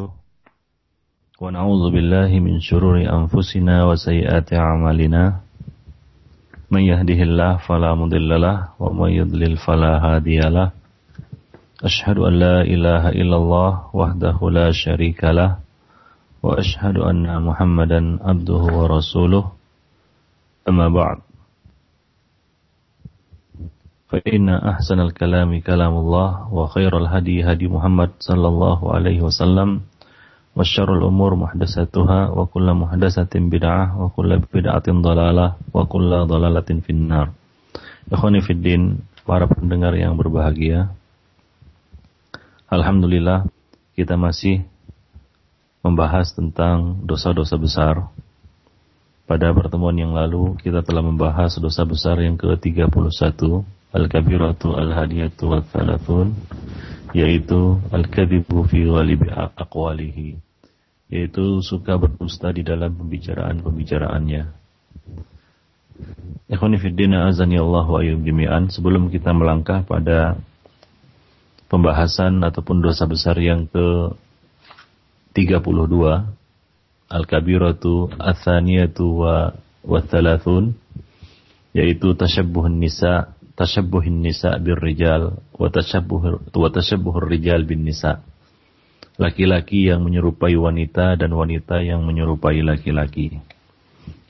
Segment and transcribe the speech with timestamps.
[0.00, 0.12] ونستغفره
[1.40, 5.22] ونعوذ بالله من شرور أنفسنا وسيئات أعمالنا
[6.70, 10.70] من يهده الله فلا مضل له ومن يضلل فلا هادي له
[11.84, 15.56] أشهد أن لا إله إلا الله وحده لا شريك له
[16.42, 19.44] وأشهد أن محمدا عبده ورسوله
[20.68, 21.18] أما بعد
[24.10, 29.80] فإن أحسن الكلام كلام الله وخير الهدي هدي محمد صلى الله عليه وسلم
[30.60, 37.32] wasyarul umur muhdasatuhah wa kullu muhdasatin bid'ah wa kullu bid'atin dalalah wa kullu dalalatin finnar.
[38.12, 38.44] Ikhwani
[39.24, 40.92] para pendengar yang berbahagia.
[42.68, 43.48] Alhamdulillah
[43.96, 44.68] kita masih
[45.80, 48.12] membahas tentang dosa-dosa besar.
[49.24, 53.08] Pada pertemuan yang lalu kita telah membahas dosa besar yang ke-31
[53.96, 56.36] Al-Kabiratu Al-Hadiyatu Al-Thalathun
[57.16, 60.49] yaitu Al-Kadibu fi Walibi aqwalihi
[61.10, 64.42] yaitu suka berdusta di dalam pembicaraan-pembicaraannya.
[66.50, 70.38] Ikhwani fiddina azani Allah wa jami'an sebelum kita melangkah pada
[71.66, 74.14] pembahasan ataupun dosa besar yang ke
[75.34, 75.60] 32
[77.10, 80.78] Al-Kabiratu Athaniyatu wa wa thalathun
[81.74, 88.24] yaitu tasyabbuhun nisa tashabbuhin nisa bir rijal wa tashabbuhur rijal bin nisa.
[89.20, 93.36] Laki-laki yang menyerupai wanita dan wanita yang menyerupai laki-laki.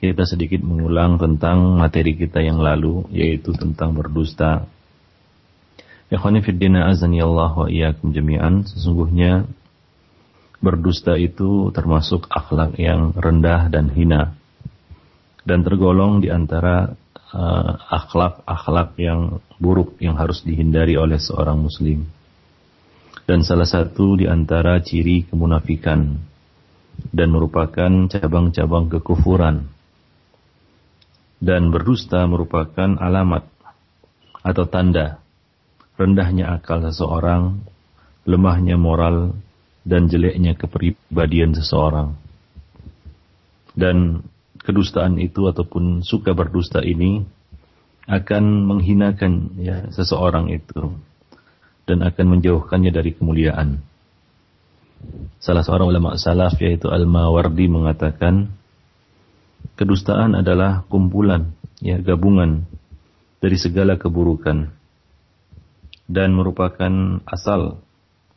[0.03, 4.67] Kita sedikit mengulang tentang materi kita yang lalu yaitu tentang berdusta.
[6.11, 8.67] Ikhwani fiddina azani Allah wa iyyakum jami'an.
[8.67, 9.47] Sesungguhnya
[10.59, 14.35] berdusta itu termasuk akhlak yang rendah dan hina
[15.47, 16.93] dan tergolong di antara
[17.33, 22.05] uh, akhlak-akhlak yang buruk yang harus dihindari oleh seorang muslim.
[23.31, 26.19] Dan salah satu di antara ciri kemunafikan
[27.15, 29.71] dan merupakan cabang-cabang kekufuran.
[31.39, 33.47] Dan berdusta merupakan alamat
[34.43, 35.23] atau tanda
[35.95, 37.63] rendahnya akal seseorang,
[38.27, 39.39] lemahnya moral,
[39.87, 42.19] dan jeleknya kepribadian seseorang.
[43.71, 44.27] Dan
[44.59, 47.23] kedustaan itu ataupun suka berdusta ini
[48.11, 50.99] akan menghinakan ya seseorang itu
[51.91, 53.83] dan akan menjauhkannya dari kemuliaan.
[55.43, 58.47] Salah seorang ulama salaf yaitu Al-Mawardi mengatakan
[59.75, 61.51] kedustaan adalah kumpulan
[61.83, 62.63] ya gabungan
[63.43, 64.71] dari segala keburukan
[66.07, 67.83] dan merupakan asal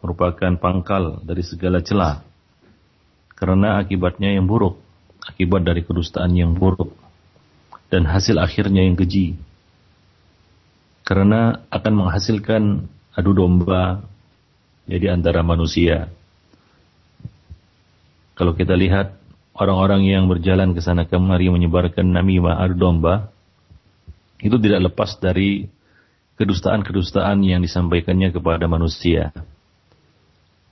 [0.03, 2.26] merupakan pangkal dari segala celah
[3.38, 4.82] karena akibatnya yang buruk
[5.22, 6.92] akibat dari kedustaan yang buruk
[7.88, 9.38] dan hasil akhirnya yang keji.
[11.04, 14.02] Karena akan menghasilkan adu domba
[14.84, 16.12] jadi antara manusia.
[18.34, 19.14] Kalau kita lihat
[19.54, 23.30] orang-orang yang berjalan ke sana kemari menyebarkan namimah adu domba,
[24.42, 25.70] itu tidak lepas dari
[26.34, 29.30] kedustaan-kedustaan yang disampaikannya kepada manusia.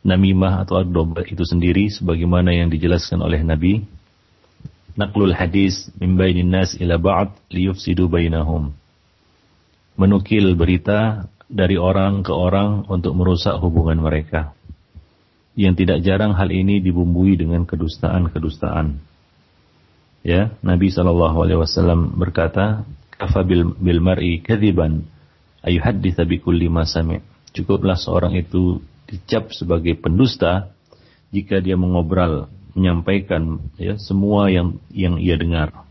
[0.02, 3.86] Namimah atau adu domba itu sendiri sebagaimana yang dijelaskan oleh Nabi
[4.98, 8.74] naqlul hadis min bainin nas ila ba'd liyufsidu bainahum.
[9.96, 14.56] Menukil berita dari orang ke orang untuk merusak hubungan mereka.
[15.52, 18.96] Yang tidak jarang hal ini dibumbui dengan kedustaan-kedustaan.
[20.24, 22.88] Ya, Nabi Shallallahu alaihi wasallam berkata,
[23.20, 25.04] "Kafa bil, bil mar'i kadziban
[25.60, 27.20] ayuhadditsa bi kulli ma sami'."
[27.52, 30.72] Cukuplah seorang itu dicap sebagai pendusta
[31.36, 35.84] jika dia mengobrol menyampaikan ya semua yang yang ia dengar.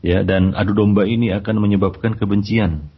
[0.00, 2.88] Ya, dan adu domba ini akan menyebabkan kebencian.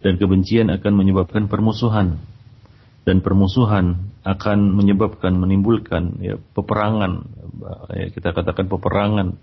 [0.00, 2.20] Dan kebencian akan menyebabkan permusuhan.
[3.04, 7.24] Dan permusuhan akan menyebabkan menimbulkan ya, peperangan
[7.96, 9.40] ya, kita katakan peperangan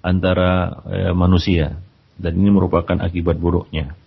[0.00, 1.82] antara ya, manusia
[2.14, 3.98] dan ini merupakan akibat buruknya.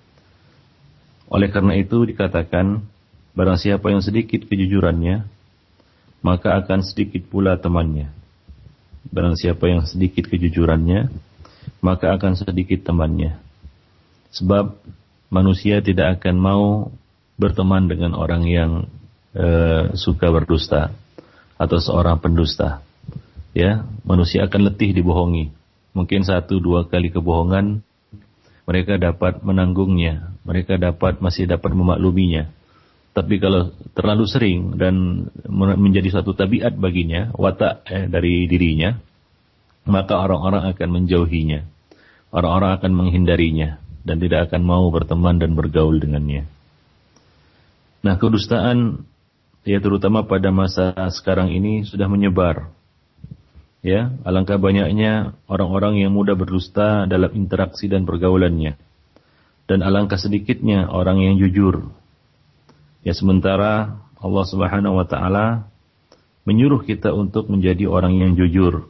[1.27, 2.87] Oleh karena itu dikatakan
[3.35, 5.27] barang siapa yang sedikit kejujurannya
[6.23, 8.09] maka akan sedikit pula temannya.
[9.11, 11.11] Barang siapa yang sedikit kejujurannya,
[11.83, 13.35] maka akan sedikit temannya.
[14.31, 14.79] Sebab
[15.33, 16.65] manusia tidak akan mau
[17.41, 18.71] berteman dengan orang yang
[19.33, 19.47] e,
[19.97, 20.93] suka berdusta
[21.57, 22.85] atau seorang pendusta.
[23.57, 25.49] Ya, manusia akan letih dibohongi.
[25.97, 27.81] Mungkin satu dua kali kebohongan
[28.69, 32.53] mereka dapat menanggungnya, mereka dapat masih dapat memakluminya
[33.13, 35.29] tapi kalau terlalu sering dan
[35.77, 38.97] menjadi suatu tabiat baginya, watak eh, dari dirinya,
[39.85, 41.61] maka orang-orang akan menjauhinya.
[42.33, 46.47] Orang-orang akan menghindarinya dan tidak akan mau berteman dan bergaul dengannya.
[48.03, 49.07] Nah, kedustaan
[49.63, 52.67] ya terutama pada masa sekarang ini sudah menyebar
[53.83, 58.79] Ya, alangkah banyaknya orang-orang yang mudah berdusta dalam interaksi dan pergaulannya.
[59.67, 61.91] Dan alangkah sedikitnya orang yang jujur.
[63.03, 65.67] Ya, sementara Allah Subhanahu wa taala
[66.47, 68.87] menyuruh kita untuk menjadi orang yang jujur.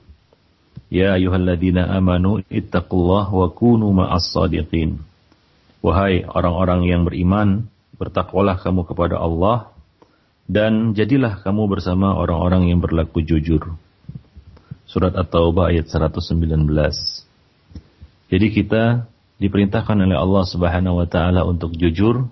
[0.94, 5.02] Ya ayyuhalladzina amanu ittaqullah wa kunu ma'as sadiqin.
[5.82, 7.68] Wahai orang-orang yang beriman,
[7.98, 9.74] bertakwalah kamu kepada Allah
[10.48, 13.76] dan jadilah kamu bersama orang-orang yang berlaku jujur.
[14.84, 16.38] Surat At-Taubah ayat 119.
[18.30, 19.08] Jadi kita
[19.42, 22.30] diperintahkan oleh Allah Subhanahu wa taala untuk jujur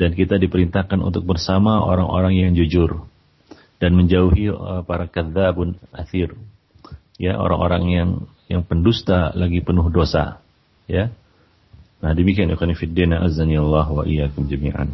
[0.00, 3.06] dan kita diperintahkan untuk bersama orang-orang yang jujur
[3.78, 6.34] dan menjauhi uh, para kadzabun athir.
[7.20, 8.10] Ya, orang-orang yang
[8.48, 10.44] yang pendusta lagi penuh dosa.
[10.84, 11.12] Ya.
[12.02, 14.90] Nah, demikian ikhwan fillah azani Allah wa iyyakum jami'an.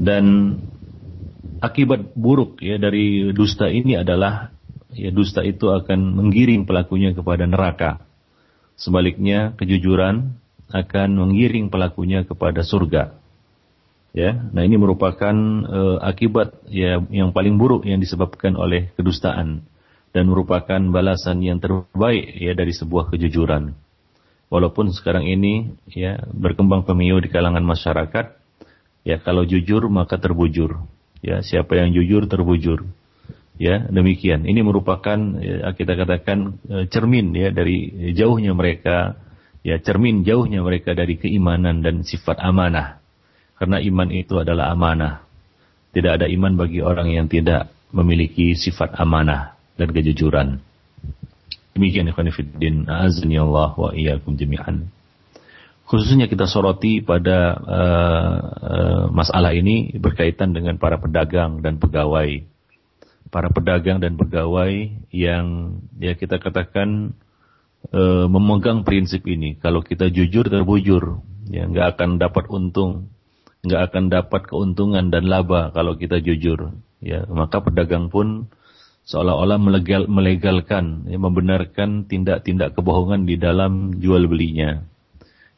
[0.00, 0.56] Dan
[1.60, 4.54] akibat buruk ya dari dusta ini adalah
[4.94, 8.00] ya dusta itu akan menggiring pelakunya kepada neraka.
[8.80, 10.40] Sebaliknya, kejujuran
[10.72, 13.18] akan menggiring pelakunya kepada surga.
[14.10, 15.36] Ya, nah ini merupakan
[15.70, 19.62] uh, akibat ya yang paling buruk yang disebabkan oleh kedustaan
[20.10, 23.74] dan merupakan balasan yang terbaik ya dari sebuah kejujuran.
[24.50, 28.34] Walaupun sekarang ini ya berkembang pemiu di kalangan masyarakat,
[29.06, 30.82] ya kalau jujur maka terbujur.
[31.20, 32.82] Ya, siapa yang jujur terbujur.
[33.60, 34.48] Ya, demikian.
[34.48, 39.20] Ini merupakan ya, kita katakan e, cermin ya dari jauhnya mereka,
[39.60, 42.98] ya cermin jauhnya mereka dari keimanan dan sifat amanah.
[43.60, 45.28] Karena iman itu adalah amanah.
[45.92, 50.60] Tidak ada iman bagi orang yang tidak memiliki sifat amanah dan kejujuran.
[51.72, 54.92] Demikian ikhwan fillah, azani Allah wa iyyakum jami'an.
[55.88, 62.46] Khususnya kita soroti pada uh, uh, masalah ini berkaitan dengan para pedagang dan pegawai
[63.30, 67.14] para pedagang dan pegawai yang ya kita katakan
[67.88, 69.56] e, memegang prinsip ini.
[69.56, 73.08] Kalau kita jujur terbujur, ya nggak akan dapat untung,
[73.62, 76.74] nggak akan dapat keuntungan dan laba kalau kita jujur.
[77.00, 78.50] Ya maka pedagang pun
[79.10, 84.86] seolah-olah melegal, melegalkan, ya, membenarkan tindak-tindak kebohongan di dalam jual belinya.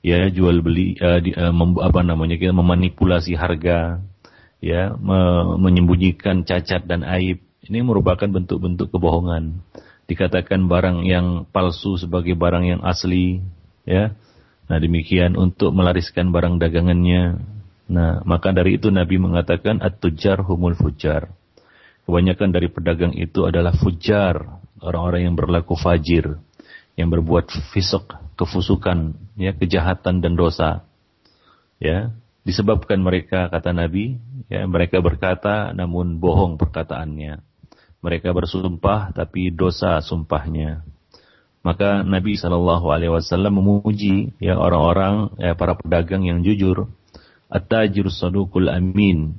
[0.01, 4.03] Ya jual beli, uh, di, uh, mem, apa namanya kita memanipulasi harga,
[4.59, 5.21] ya me,
[5.63, 9.63] menyembunyikan cacat dan aib ini merupakan bentuk-bentuk kebohongan.
[10.11, 13.39] Dikatakan barang yang palsu sebagai barang yang asli,
[13.87, 14.19] ya.
[14.67, 17.39] Nah, demikian untuk melariskan barang dagangannya.
[17.87, 21.31] Nah, maka dari itu Nabi mengatakan at-tujar humul fujar.
[22.03, 26.39] Kebanyakan dari pedagang itu adalah fujar, orang-orang yang berlaku fajir,
[26.99, 30.83] yang berbuat fisik, kefusukan, ya, kejahatan dan dosa.
[31.79, 32.11] Ya,
[32.43, 34.19] disebabkan mereka kata Nabi,
[34.51, 37.39] ya, mereka berkata namun bohong perkataannya.
[38.03, 40.83] Mereka bersumpah tapi dosa sumpahnya.
[41.63, 46.91] Maka Nabi Shallallahu Alaihi Wasallam memuji ya orang-orang ya, para pedagang yang jujur.
[47.47, 49.39] At-tajir sadukul amin.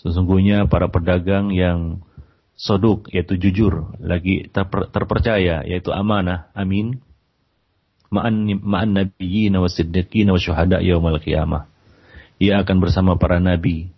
[0.00, 2.00] Sesungguhnya para pedagang yang
[2.56, 7.00] soduk yaitu jujur lagi terper, terpercaya yaitu amanah amin
[8.12, 11.72] ma'an ma'an nabiyyin wa siddiqin wa syuhada yaumal qiyamah
[12.36, 13.88] ia akan bersama para nabi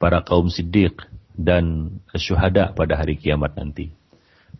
[0.00, 1.04] para kaum siddiq
[1.38, 3.94] dan syuhada pada hari kiamat nanti.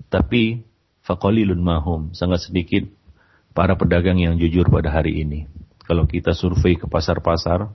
[0.06, 0.62] Tapi
[1.02, 2.86] faqalilun mahum, sangat sedikit
[3.50, 5.50] para pedagang yang jujur pada hari ini.
[5.82, 7.70] Kalau kita survei ke pasar-pasar,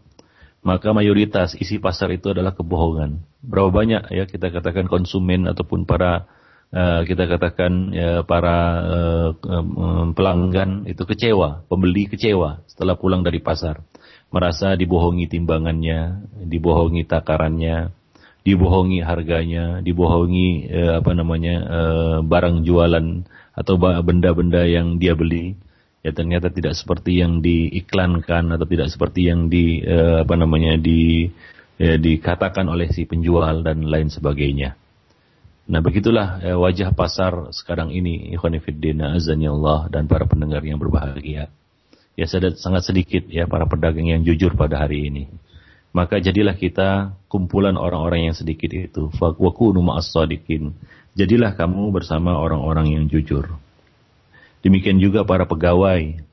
[0.63, 3.19] maka mayoritas isi pasar itu adalah kebohongan.
[3.43, 6.25] Berapa banyak ya kita katakan konsumen ataupun para
[6.71, 13.43] uh, kita katakan ya, para uh, um, pelanggan itu kecewa, pembeli kecewa setelah pulang dari
[13.43, 13.83] pasar,
[14.33, 17.93] merasa dibohongi timbangannya, dibohongi takarannya,
[18.43, 23.23] dibohongi harganya, dibohongi eh, apa namanya eh, barang jualan
[23.55, 25.55] atau benda-benda yang dia beli
[26.03, 31.31] ya ternyata tidak seperti yang diiklankan atau tidak seperti yang di eh, apa namanya di
[31.79, 34.75] eh, dikatakan oleh si penjual dan lain sebagainya.
[35.71, 40.77] Nah begitulah eh, wajah pasar sekarang ini ikhwan fillah azani Allah dan para pendengar yang
[40.77, 41.47] berbahagia.
[42.13, 45.25] Ya sangat sedikit ya para pedagang yang jujur pada hari ini
[45.93, 49.13] maka jadilah kita kumpulan orang-orang yang sedikit itu.
[49.21, 50.73] Wakunu ma'as sadiqin.
[51.13, 53.61] Jadilah kamu bersama orang-orang yang jujur.
[54.63, 56.23] Demikian juga para pegawai.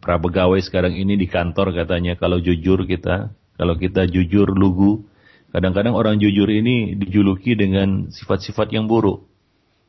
[0.00, 5.08] Para pegawai sekarang ini di kantor katanya kalau jujur kita, kalau kita jujur lugu,
[5.52, 9.24] kadang-kadang orang jujur ini dijuluki dengan sifat-sifat yang buruk.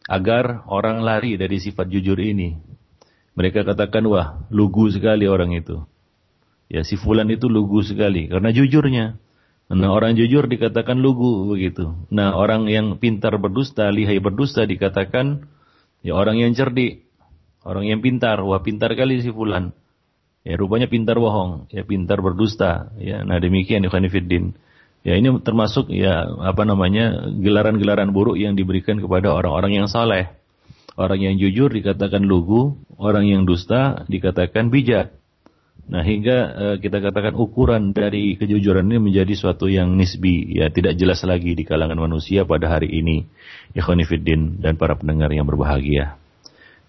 [0.08, 2.56] Agar orang lari dari sifat jujur ini.
[3.36, 5.84] Mereka katakan, wah lugu sekali orang itu.
[6.72, 9.20] Ya si fulan itu lugu sekali karena jujurnya.
[9.72, 11.96] Nah orang jujur dikatakan lugu begitu.
[12.12, 15.48] Nah orang yang pintar berdusta, lihai berdusta dikatakan
[16.02, 17.06] Ya orang yang cerdik,
[17.66, 19.74] orang yang pintar, wah pintar kali si fulan.
[20.42, 22.90] Ya rupanya pintar bohong, ya pintar berdusta.
[22.98, 24.58] Ya, nah demikian Ikhwan Fiddin.
[25.02, 30.30] Ya ini termasuk ya apa namanya gelaran-gelaran buruk yang diberikan kepada orang-orang yang saleh.
[30.94, 35.14] Orang yang jujur dikatakan lugu, orang yang dusta dikatakan bijak.
[35.90, 40.94] Nah hingga uh, kita katakan ukuran dari kejujuran ini menjadi suatu yang nisbi, ya tidak
[41.02, 43.26] jelas lagi di kalangan manusia pada hari ini.
[43.74, 46.21] Ikhwanifiddin dan para pendengar yang berbahagia.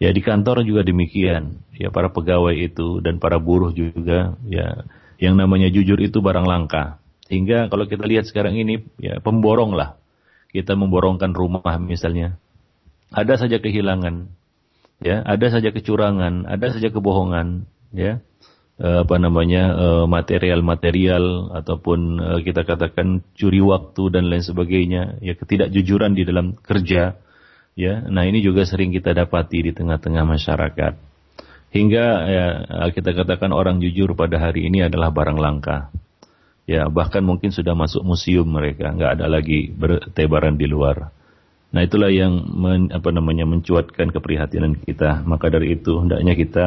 [0.03, 4.83] Ya di kantor juga demikian, ya para pegawai itu dan para buruh juga, ya
[5.23, 6.99] yang namanya jujur itu barang langka.
[7.31, 9.95] Hingga kalau kita lihat sekarang ini, ya pemborong lah.
[10.51, 12.35] Kita memborongkan rumah misalnya.
[13.15, 14.27] Ada saja kehilangan,
[15.07, 18.19] ya, ada saja kecurangan, ada saja kebohongan, ya
[18.83, 25.39] Eh, apa namanya eh, material-material ataupun eh, kita katakan curi waktu dan lain sebagainya ya
[25.39, 27.15] ketidakjujuran di dalam kerja
[27.79, 30.95] ya nah ini juga sering kita dapati di tengah-tengah masyarakat.
[31.73, 32.47] Hingga ya,
[32.93, 35.89] kita katakan orang jujur pada hari ini adalah barang langka.
[36.69, 41.11] Ya bahkan mungkin sudah masuk museum mereka nggak ada lagi bertebaran di luar.
[41.73, 45.25] Nah itulah yang men, apa namanya mencuatkan keprihatinan kita.
[45.25, 46.67] Maka dari itu hendaknya kita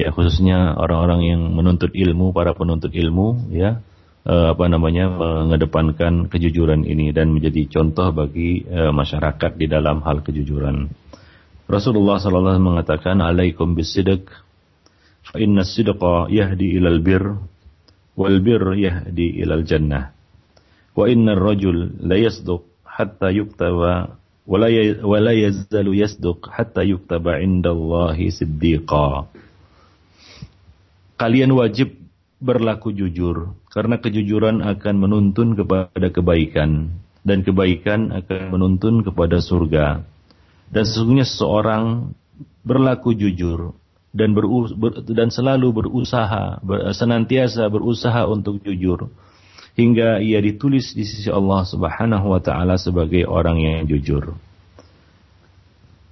[0.00, 3.84] ya khususnya orang-orang yang menuntut ilmu, para penuntut ilmu ya
[4.26, 10.22] eh, apa namanya mengedepankan kejujuran ini dan menjadi contoh bagi eh, masyarakat di dalam hal
[10.22, 10.90] kejujuran.
[11.70, 14.28] Rasulullah alaihi mengatakan alaikum bisidq
[15.22, 17.22] fa inna sidqa yahdi ilal bir
[18.18, 20.12] wal bir yahdi ilal jannah
[20.92, 29.30] wa inna rajul la yasduq hatta yuktaba wa la yazalu yasduq hatta yuktaba indallahi siddiqa
[31.16, 32.01] kalian wajib
[32.42, 40.02] berlaku jujur karena kejujuran akan menuntun kepada kebaikan dan kebaikan akan menuntun kepada surga.
[40.72, 42.10] Dan sesungguhnya seseorang
[42.66, 43.78] berlaku jujur
[44.10, 44.44] dan ber,
[45.08, 49.08] dan selalu berusaha ber, senantiasa berusaha untuk jujur
[49.78, 54.36] hingga ia ditulis di sisi Allah Subhanahu wa taala sebagai orang yang jujur.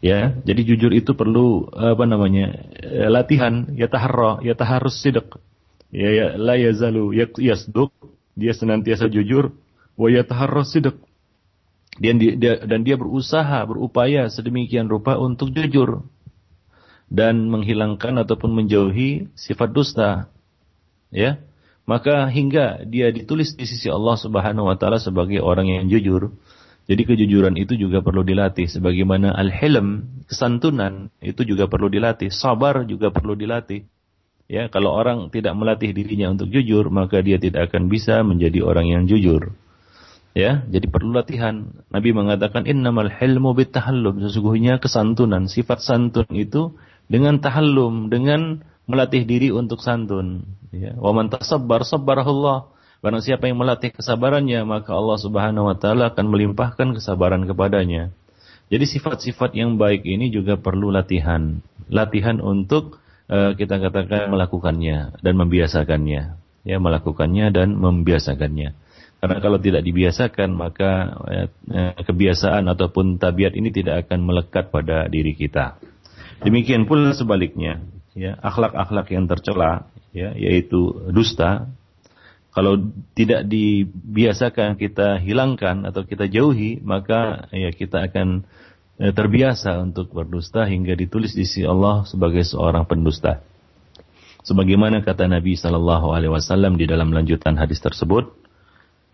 [0.01, 2.57] Ya, jadi jujur itu perlu apa namanya?
[2.81, 5.37] Eh, latihan, ya taharra, ya taharus sidq.
[5.91, 7.91] Ya, ya la yazalu yasduq,
[8.39, 9.55] dia senantiasa jujur,
[9.99, 10.95] wa yataharras sidq.
[12.01, 16.07] Dan dia, dan dia berusaha, berupaya sedemikian rupa untuk jujur
[17.11, 20.31] dan menghilangkan ataupun menjauhi sifat dusta.
[21.11, 21.43] Ya.
[21.85, 26.31] Maka hingga dia ditulis di sisi Allah Subhanahu wa taala sebagai orang yang jujur,
[26.87, 28.71] jadi kejujuran itu juga perlu dilatih.
[28.71, 32.35] Sebagaimana al-hilm, kesantunan, itu juga perlu dilatih.
[32.35, 33.87] Sabar juga perlu dilatih.
[34.51, 38.91] Ya, kalau orang tidak melatih dirinya untuk jujur, maka dia tidak akan bisa menjadi orang
[38.91, 39.55] yang jujur.
[40.35, 41.71] Ya, jadi perlu latihan.
[41.87, 44.19] Nabi mengatakan innamal hilmu bitahallum.
[44.27, 46.75] Sesungguhnya kesantunan, sifat santun itu
[47.07, 50.43] dengan tahallum, dengan melatih diri untuk santun.
[50.75, 52.75] Ya, wa man tasabbar sabbarahullah.
[53.07, 58.11] Barang siapa yang melatih kesabarannya, maka Allah Subhanahu wa taala akan melimpahkan kesabaran kepadanya.
[58.71, 61.59] Jadi sifat-sifat yang baik ini juga perlu latihan.
[61.91, 63.00] Latihan untuk
[63.31, 66.23] uh, kita katakan melakukannya dan membiasakannya.
[66.61, 68.77] Ya, melakukannya dan membiasakannya.
[69.21, 70.91] Karena kalau tidak dibiasakan, maka
[71.71, 75.81] uh, kebiasaan ataupun tabiat ini tidak akan melekat pada diri kita.
[76.45, 77.85] Demikian pula sebaliknya,
[78.17, 81.69] ya, akhlak-akhlak yang tercela, ya, yaitu dusta,
[82.51, 82.83] kalau
[83.15, 88.49] tidak dibiasakan kita hilangkan atau kita jauhi, maka ya kita akan ya,
[89.01, 93.41] terbiasa untuk berdusta hingga ditulis di sisi Allah sebagai seorang pendusta.
[94.45, 98.29] Sebagaimana kata Nabi Shallallahu Alaihi Wasallam di dalam lanjutan hadis tersebut,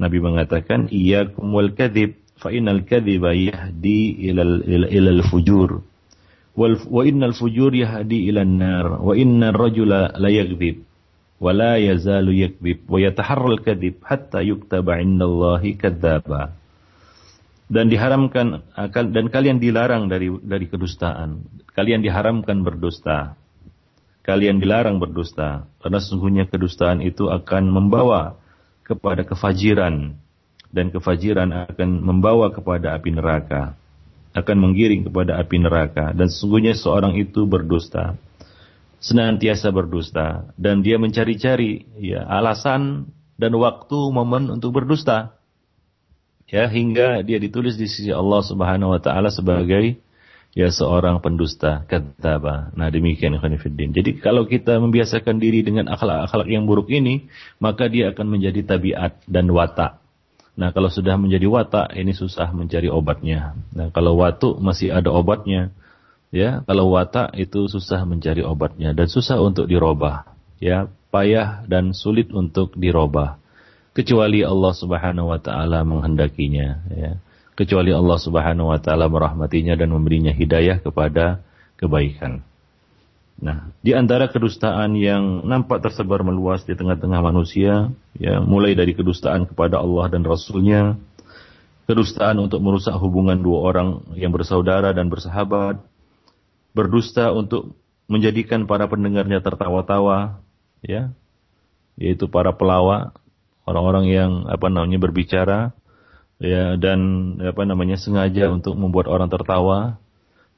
[0.03, 5.87] Nabi mengatakan, "Iyyakum wal kadhib, fa innal kadhiba yahdi ilal ilal fujur,
[6.59, 10.83] wa innal fujur yahdi ilal nar, wa innar rajula la yakdzib."
[11.37, 16.57] wala yazalu yakbib wa yataharral kadhib hatta yuktaba indallahi kadzaba
[17.67, 18.63] dan diharamkan
[19.11, 21.43] dan kalian dilarang dari dari kedustaan.
[21.75, 23.35] Kalian diharamkan berdusta.
[24.23, 25.67] Kalian dilarang berdusta.
[25.83, 28.39] Karena sesungguhnya kedustaan itu akan membawa
[28.87, 30.19] kepada kefajiran.
[30.71, 33.79] Dan kefajiran akan membawa kepada api neraka.
[34.35, 36.11] Akan menggiring kepada api neraka.
[36.11, 38.19] Dan sesungguhnya seorang itu berdusta.
[38.99, 40.51] Senantiasa berdusta.
[40.59, 45.36] Dan dia mencari-cari ya alasan dan waktu momen untuk berdusta
[46.47, 49.99] ya hingga dia ditulis di sisi Allah Subhanahu wa taala sebagai
[50.57, 52.73] ya seorang pendusta kadzaba.
[52.73, 53.93] Nah, demikian ikhwanifiddin.
[53.93, 57.29] Jadi kalau kita membiasakan diri dengan akhlak-akhlak yang buruk ini,
[57.61, 60.01] maka dia akan menjadi tabiat dan watak.
[60.57, 63.53] Nah, kalau sudah menjadi watak, ini susah mencari obatnya.
[63.77, 65.77] Nah, kalau watu masih ada obatnya,
[66.35, 70.27] Ya, kalau watak itu susah mencari obatnya dan susah untuk dirubah.
[70.59, 73.39] Ya, payah dan sulit untuk dirubah.
[73.97, 77.17] Kecuali Allah Subhanahu wa taala menghendakinya, ya.
[77.57, 81.41] Kecuali Allah Subhanahu wa taala merahmatinya dan memberinya hidayah kepada
[81.81, 82.45] kebaikan.
[83.41, 89.49] Nah, di antara kedustaan yang nampak tersebar meluas di tengah-tengah manusia, ya, mulai dari kedustaan
[89.49, 91.01] kepada Allah dan Rasulnya,
[91.89, 95.81] kedustaan untuk merusak hubungan dua orang yang bersaudara dan bersahabat,
[96.77, 97.73] berdusta untuk
[98.13, 100.41] menjadikan para pendengarnya tertawa-tawa,
[100.85, 101.13] ya,
[101.97, 103.17] yaitu para pelawak,
[103.67, 105.75] orang-orang yang apa namanya berbicara,
[106.39, 107.01] ya, dan
[107.43, 109.99] apa namanya sengaja untuk membuat orang tertawa,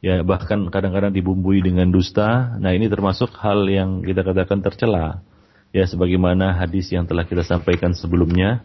[0.05, 2.55] ya bahkan kadang-kadang dibumbui dengan dusta.
[2.61, 5.25] Nah ini termasuk hal yang kita katakan tercela.
[5.69, 8.65] Ya sebagaimana hadis yang telah kita sampaikan sebelumnya,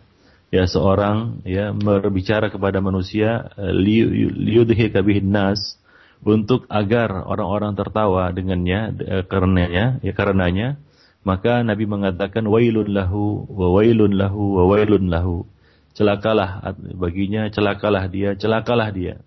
[0.54, 5.82] ya seorang ya berbicara kepada manusia eh, liyudhika bihin nas
[6.24, 10.80] untuk agar orang-orang tertawa dengannya eh, karenanya ya karenanya
[11.24, 15.48] maka Nabi mengatakan wailun lahu wa wailun lahu wa wailun lahu.
[15.96, 19.24] Celakalah baginya celakalah dia celakalah dia.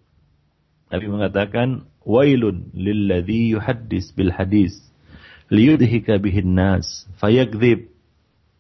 [0.93, 4.77] Nabi mengatakan wailun lilladzi yuhaddis bil hadis
[5.49, 7.89] liyudhika bihin nas fayakdzib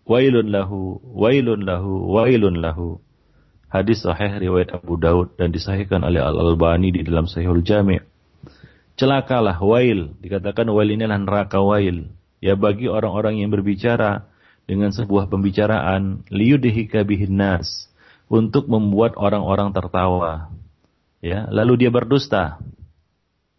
[0.08, 3.04] wailun lahu wailun lahu wailun lahu.
[3.68, 7.98] Hadis sahih riwayat Abu Daud dan disahihkan oleh Al Albani di dalam Sahihul Jami'
[8.96, 12.08] celakalah wail dikatakan wail ini adalah neraka wail
[12.46, 14.30] ya bagi orang-orang yang berbicara
[14.70, 17.90] dengan sebuah pembicaraan liyudhika bihin nas
[18.30, 20.54] untuk membuat orang-orang tertawa
[21.18, 22.62] ya lalu dia berdusta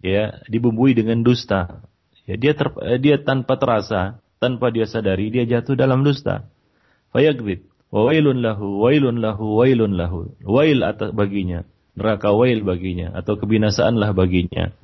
[0.01, 1.83] ya dibumbui dengan dusta.
[2.27, 2.67] Ya, dia ter,
[2.99, 6.47] dia tanpa terasa, tanpa dia sadari dia jatuh dalam dusta.
[7.15, 7.63] Fayagdzib.
[7.87, 10.35] Wa wailun lahu, wailun lahu, wailun lahu.
[10.43, 11.63] Wail atas baginya,
[11.95, 14.75] neraka wail baginya atau kebinasaanlah baginya.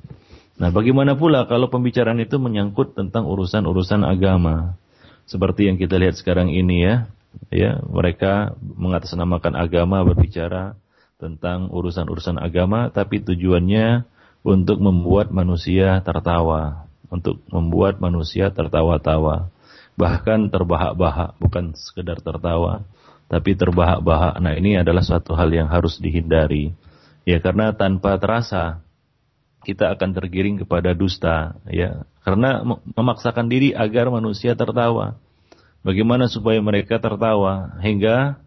[0.54, 4.78] Nah, bagaimana pula kalau pembicaraan itu menyangkut tentang urusan-urusan agama?
[5.26, 6.96] Seperti yang kita lihat sekarang ini ya.
[7.50, 10.78] Ya, mereka mengatasnamakan agama berbicara
[11.18, 14.06] tentang urusan-urusan agama tapi tujuannya
[14.46, 19.50] untuk membuat manusia tertawa, untuk membuat manusia tertawa-tawa,
[19.98, 22.86] bahkan terbahak-bahak, bukan sekedar tertawa,
[23.26, 24.38] tapi terbahak-bahak.
[24.38, 26.76] Nah, ini adalah suatu hal yang harus dihindari.
[27.24, 28.83] Ya, karena tanpa terasa
[29.64, 32.04] kita akan tergiring kepada dusta, ya.
[32.20, 32.60] Karena
[32.94, 35.16] memaksakan diri agar manusia tertawa.
[35.84, 38.40] Bagaimana supaya mereka tertawa hingga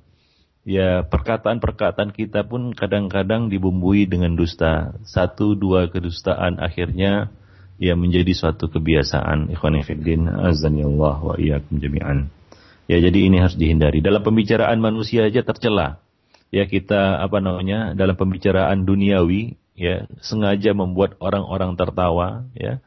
[0.65, 4.97] ya perkataan-perkataan kita pun kadang-kadang dibumbui dengan dusta.
[5.06, 7.30] Satu dua kedustaan akhirnya
[7.77, 9.53] ya menjadi suatu kebiasaan.
[9.53, 12.34] Ikhwanifiddin azanillah wa iyyakum jami'an.
[12.89, 14.01] Ya jadi ini harus dihindari.
[14.01, 16.01] Dalam pembicaraan manusia aja tercela.
[16.49, 22.81] Ya kita apa namanya dalam pembicaraan duniawi ya sengaja membuat orang-orang tertawa ya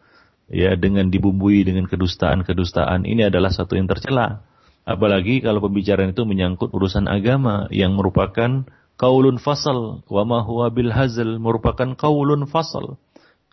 [0.51, 4.43] ya dengan dibumbui dengan kedustaan-kedustaan ini adalah satu yang tercela
[4.89, 8.65] Apalagi kalau pembicaraan itu menyangkut urusan agama yang merupakan
[8.97, 12.97] kaulun fasal wa ma huwa bil hazal merupakan kaulun fasal.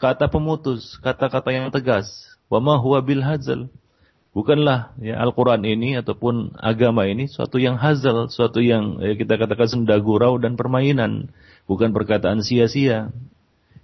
[0.02, 2.10] Kata pemutus, kata-kata yang tegas.
[2.48, 3.68] Wa ma huwa bil hazal.
[4.34, 9.66] Bukanlah ya Al-Qur'an ini ataupun agama ini suatu yang hazal, suatu yang ya, kita katakan
[9.66, 11.34] senda gurau dan permainan,
[11.68, 13.14] bukan perkataan sia-sia.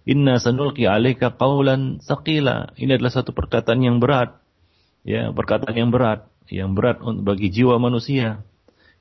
[0.03, 2.75] Inna sanulqi alaika qaulan saqila.
[2.75, 4.39] Ini adalah satu perkataan yang berat.
[5.03, 8.43] Ya, perkataan yang berat yang berat bagi jiwa manusia,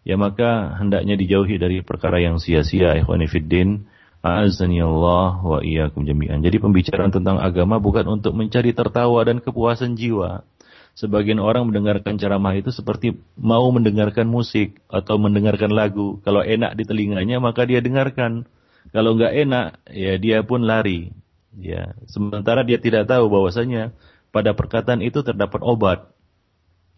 [0.07, 3.89] ya maka hendaknya dijauhi dari perkara yang sia-sia ikhwani fiddin.
[4.23, 6.47] A'azzani Allah wa iyyakum jami'an.
[6.47, 10.47] Jadi pembicaraan tentang agama bukan untuk mencari tertawa dan kepuasan jiwa.
[10.95, 16.23] Sebagian orang mendengarkan ceramah itu seperti mau mendengarkan musik atau mendengarkan lagu.
[16.23, 18.47] Kalau enak di telinganya maka dia dengarkan.
[18.91, 21.15] Kalau nggak enak ya dia pun lari.
[21.55, 23.93] Ya, sementara dia tidak tahu bahwasanya
[24.33, 26.13] pada perkataan itu terdapat obat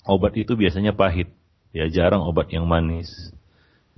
[0.07, 1.33] obat itu biasanya pahit.
[1.75, 3.11] Ya, jarang obat yang manis.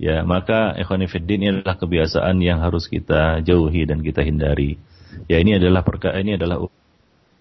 [0.01, 4.81] Ya, maka ikhwanifiddin ini adalah kebiasaan yang harus kita jauhi dan kita hindari.
[5.29, 6.65] Ya, ini adalah perkara ini adalah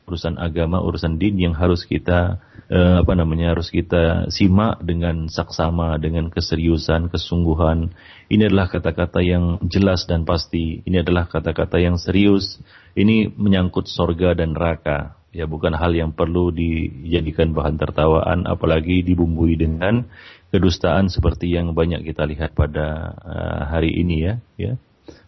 [0.07, 5.97] urusan agama, urusan din yang harus kita eh, apa namanya harus kita simak dengan saksama,
[5.97, 7.93] dengan keseriusan, kesungguhan.
[8.27, 10.83] Ini adalah kata-kata yang jelas dan pasti.
[10.83, 12.59] Ini adalah kata-kata yang serius.
[12.99, 19.61] Ini menyangkut sorga dan neraka ya bukan hal yang perlu dijadikan bahan tertawaan apalagi dibumbui
[19.61, 20.09] dengan
[20.49, 24.73] kedustaan seperti yang banyak kita lihat pada uh, hari ini ya ya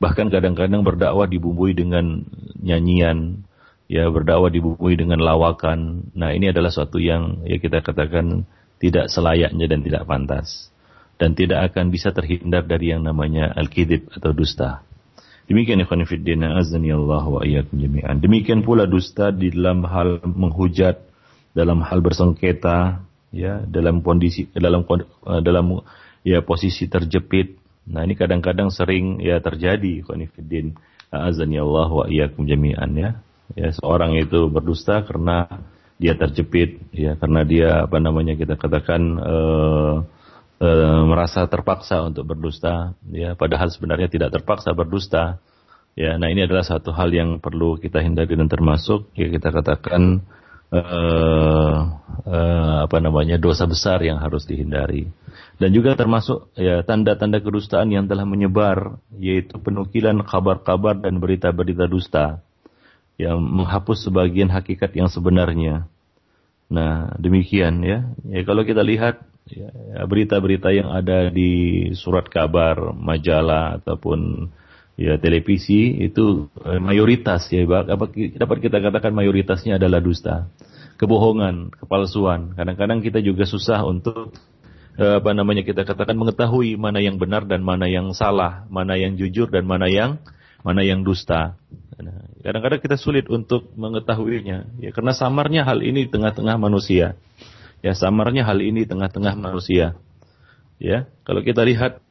[0.00, 2.24] bahkan kadang-kadang berdakwah dibumbui dengan
[2.56, 3.44] nyanyian
[3.84, 8.48] ya berdakwah dibumbui dengan lawakan nah ini adalah suatu yang ya kita katakan
[8.80, 10.72] tidak selayaknya dan tidak pantas
[11.18, 14.88] dan tidak akan bisa terhindar dari yang namanya al-kidib atau dusta
[15.48, 18.20] Demikian ikhwan fillah azani Allah wa iyyakum jami'an.
[18.20, 21.00] Demikian pula dusta di dalam hal menghujat,
[21.56, 23.00] dalam hal bersengketa,
[23.32, 25.80] ya, dalam kondisi dalam eh, dalam
[26.20, 27.56] ya posisi terjepit.
[27.88, 30.76] Nah, ini kadang-kadang sering ya terjadi ikhwan fillah
[31.08, 33.10] azani Allah wa iyyakum jami'an ya.
[33.56, 35.48] Ya, seorang itu berdusta karena
[35.96, 40.04] dia terjepit ya karena dia apa namanya kita katakan uh,
[40.58, 40.68] e,
[41.06, 45.38] merasa terpaksa untuk berdusta ya padahal sebenarnya tidak terpaksa berdusta
[45.98, 50.22] ya nah ini adalah satu hal yang perlu kita hindari dan termasuk ya kita katakan
[50.70, 50.80] e,
[52.28, 52.38] e,
[52.86, 55.08] apa namanya dosa besar yang harus dihindari
[55.58, 62.46] dan juga termasuk ya tanda-tanda kedustaan yang telah menyebar yaitu penukilan kabar-kabar dan berita-berita dusta
[63.18, 65.90] yang menghapus sebagian hakikat yang sebenarnya.
[66.70, 68.06] Nah, demikian ya.
[68.30, 69.26] Ya kalau kita lihat
[70.08, 74.50] berita-berita yang ada di surat kabar, majalah ataupun
[74.98, 77.62] ya televisi itu eh, mayoritas ya
[78.34, 80.50] dapat kita katakan mayoritasnya adalah dusta,
[80.98, 82.58] kebohongan, kepalsuan.
[82.58, 84.34] Kadang-kadang kita juga susah untuk
[84.98, 89.14] eh, apa namanya kita katakan mengetahui mana yang benar dan mana yang salah, mana yang
[89.14, 90.18] jujur dan mana yang
[90.66, 91.54] mana yang dusta.
[91.98, 97.14] Nah, kadang-kadang kita sulit untuk mengetahuinya ya karena samarnya hal ini di tengah-tengah manusia.
[97.78, 99.94] Ya samarnya hal ini tengah-tengah manusia.
[100.78, 102.02] Ya, kalau kita lihat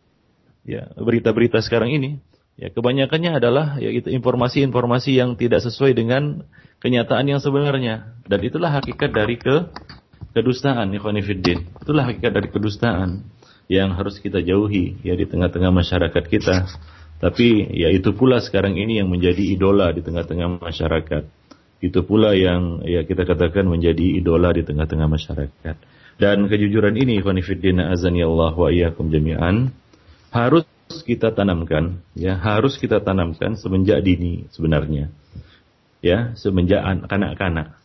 [0.67, 2.19] ya berita-berita sekarang ini,
[2.59, 6.43] ya kebanyakannya adalah ya itu informasi-informasi yang tidak sesuai dengan
[6.83, 8.19] kenyataan yang sebenarnya.
[8.27, 9.71] Dan itulah hakikat dari ke
[10.35, 11.83] kedustaan, ikhwanifiddin.
[11.83, 13.27] Itulah hakikat dari kedustaan
[13.67, 16.67] yang harus kita jauhi ya di tengah-tengah masyarakat kita.
[17.17, 21.23] Tapi ya itu pula sekarang ini yang menjadi idola di tengah-tengah masyarakat
[21.77, 25.75] itu pula yang ya kita katakan menjadi idola di tengah-tengah masyarakat.
[26.17, 29.69] Dan kejujuran ini, khonifuddin azani Allah wa iyyakum jami'an,
[30.33, 30.65] harus
[31.05, 35.13] kita tanamkan, ya harus kita tanamkan semenjak dini sebenarnya,
[36.01, 37.77] ya semenjak kanak-kanak,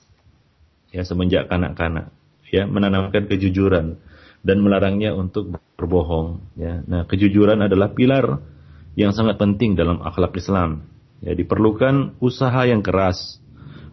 [0.97, 2.09] ya semenjak kanak-kanak,
[2.49, 4.01] ya menanamkan kejujuran
[4.41, 6.41] dan melarangnya untuk berbohong.
[6.57, 8.41] Ya, nah kejujuran adalah pilar
[8.97, 10.89] yang sangat penting dalam akhlak Islam.
[11.21, 13.42] Ya diperlukan usaha yang keras,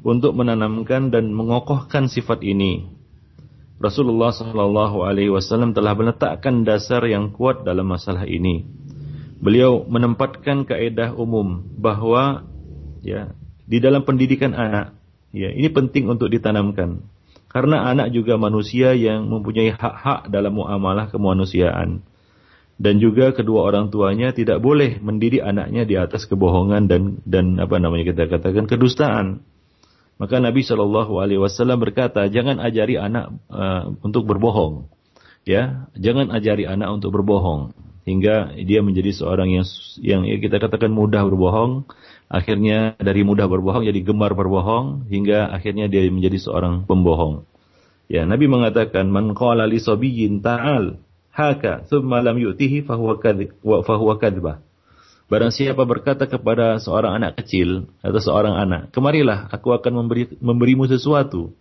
[0.04, 2.88] untuk menanamkan dan mengokohkan sifat ini.
[3.80, 8.68] Rasulullah Shallallahu Alaihi Wasallam telah meletakkan dasar yang kuat dalam masalah ini.
[9.40, 12.44] Beliau menempatkan kaidah umum bahwa
[13.00, 13.32] ya
[13.64, 15.00] di dalam pendidikan anak
[15.32, 17.08] ya ini penting untuk ditanamkan
[17.48, 22.04] karena anak juga manusia yang mempunyai hak-hak dalam muamalah kemanusiaan
[22.80, 27.76] dan juga kedua orang tuanya tidak boleh mendidik anaknya di atas kebohongan dan dan apa
[27.76, 29.44] namanya kita katakan kedustaan.
[30.20, 34.92] Maka Nabi Shallallahu Alaihi Wasallam berkata, jangan ajari anak uh, untuk berbohong,
[35.48, 37.72] ya, jangan ajari anak untuk berbohong
[38.04, 39.66] hingga dia menjadi seorang yang
[40.04, 41.88] yang kita katakan mudah berbohong,
[42.28, 47.48] akhirnya dari mudah berbohong jadi gemar berbohong hingga akhirnya dia menjadi seorang pembohong.
[48.10, 54.66] Ya, Nabi mengatakan, man qala li ta'al haka thumma lam yu'tihi fahuwa kadhibah.
[55.30, 60.90] Barang siapa berkata kepada seorang anak kecil atau seorang anak, kemarilah aku akan memberi, memberimu
[60.90, 61.54] sesuatu.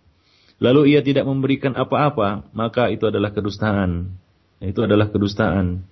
[0.57, 4.17] Lalu ia tidak memberikan apa-apa, maka itu adalah kedustaan.
[4.57, 5.85] Itu adalah kedustaan.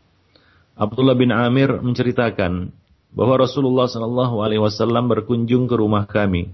[0.73, 2.73] Abdullah bin Amir menceritakan
[3.13, 6.51] bahwa Rasulullah Shallallahu Alaihi Wasallam berkunjung ke rumah kami.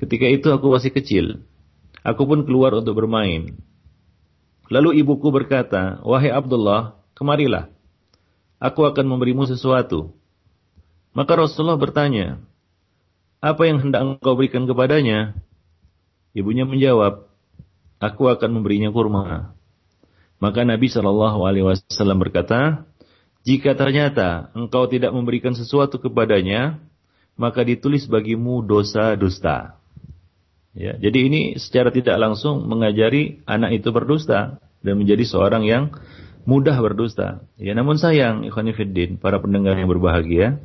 [0.00, 1.44] Ketika itu aku masih kecil.
[2.00, 3.52] Aku pun keluar untuk bermain.
[4.72, 7.68] Lalu ibuku berkata, Wahai Abdullah, kemarilah.
[8.58, 10.16] Aku akan memberimu sesuatu.
[11.18, 12.38] Maka Rasulullah bertanya,
[13.42, 15.34] apa yang hendak engkau berikan kepadanya?
[16.30, 17.26] Ibunya menjawab,
[17.98, 19.50] aku akan memberinya kurma.
[20.38, 22.86] Maka Nabi Shallallahu Alaihi Wasallam berkata,
[23.42, 26.78] jika ternyata engkau tidak memberikan sesuatu kepadanya,
[27.34, 29.74] maka ditulis bagimu dosa dusta.
[30.78, 35.90] Ya, jadi ini secara tidak langsung mengajari anak itu berdusta dan menjadi seorang yang
[36.46, 37.42] mudah berdusta.
[37.58, 40.62] Ya, namun sayang, Ikhwanifiddin, para pendengar yang berbahagia,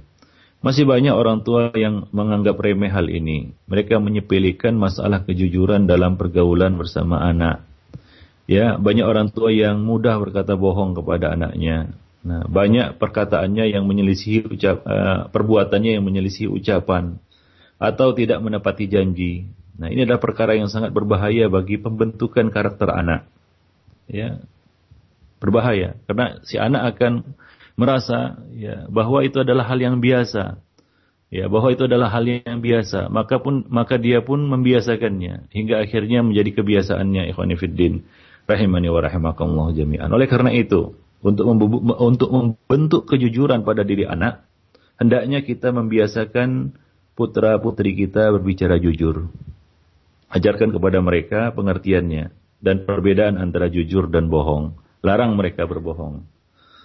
[0.63, 3.52] masih banyak orang tua yang menganggap remeh hal ini.
[3.67, 7.67] Mereka menyepelekan masalah kejujuran dalam pergaulan bersama anak.
[8.47, 11.91] Ya, banyak orang tua yang mudah berkata bohong kepada anaknya.
[12.23, 17.19] Nah, banyak perkataannya yang menyelisihi ucap, uh, perbuatannya yang menyelisihi ucapan
[17.76, 19.52] atau tidak menepati janji.
[19.76, 23.28] Nah, ini adalah perkara yang sangat berbahaya bagi pembentukan karakter anak.
[24.08, 24.39] Ya,
[25.43, 27.36] berbahaya karena si anak akan
[27.73, 30.62] merasa ya bahwa itu adalah hal yang biasa
[31.33, 36.21] ya bahwa itu adalah hal yang biasa maka pun maka dia pun membiasakannya hingga akhirnya
[36.21, 38.05] menjadi kebiasaannya ikhwanifiddin
[38.45, 40.93] rahimani wa rahimakumullah jami'an oleh karena itu
[41.25, 41.49] untuk
[41.97, 44.45] untuk membentuk kejujuran pada diri anak
[45.01, 46.77] hendaknya kita membiasakan
[47.13, 49.29] putra-putri kita berbicara jujur.
[50.33, 54.73] Ajarkan kepada mereka pengertiannya dan perbedaan antara jujur dan bohong.
[55.05, 56.25] Larang mereka berbohong.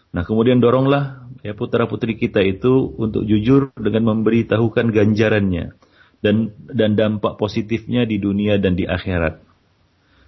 [0.08, 5.76] Nah, kemudian doronglah ya putra-putri kita itu untuk jujur dengan memberitahukan ganjarannya
[6.24, 9.44] dan dan dampak positifnya di dunia dan di akhirat.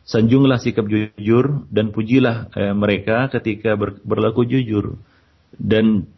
[0.05, 4.99] Sanjunglah sikap jujur dan pujilah eh, mereka ketika ber, berlaku jujur
[5.57, 6.11] dan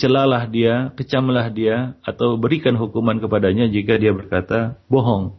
[0.00, 5.38] celalah dia, kecamlah dia, atau berikan hukuman kepadanya jika dia berkata bohong.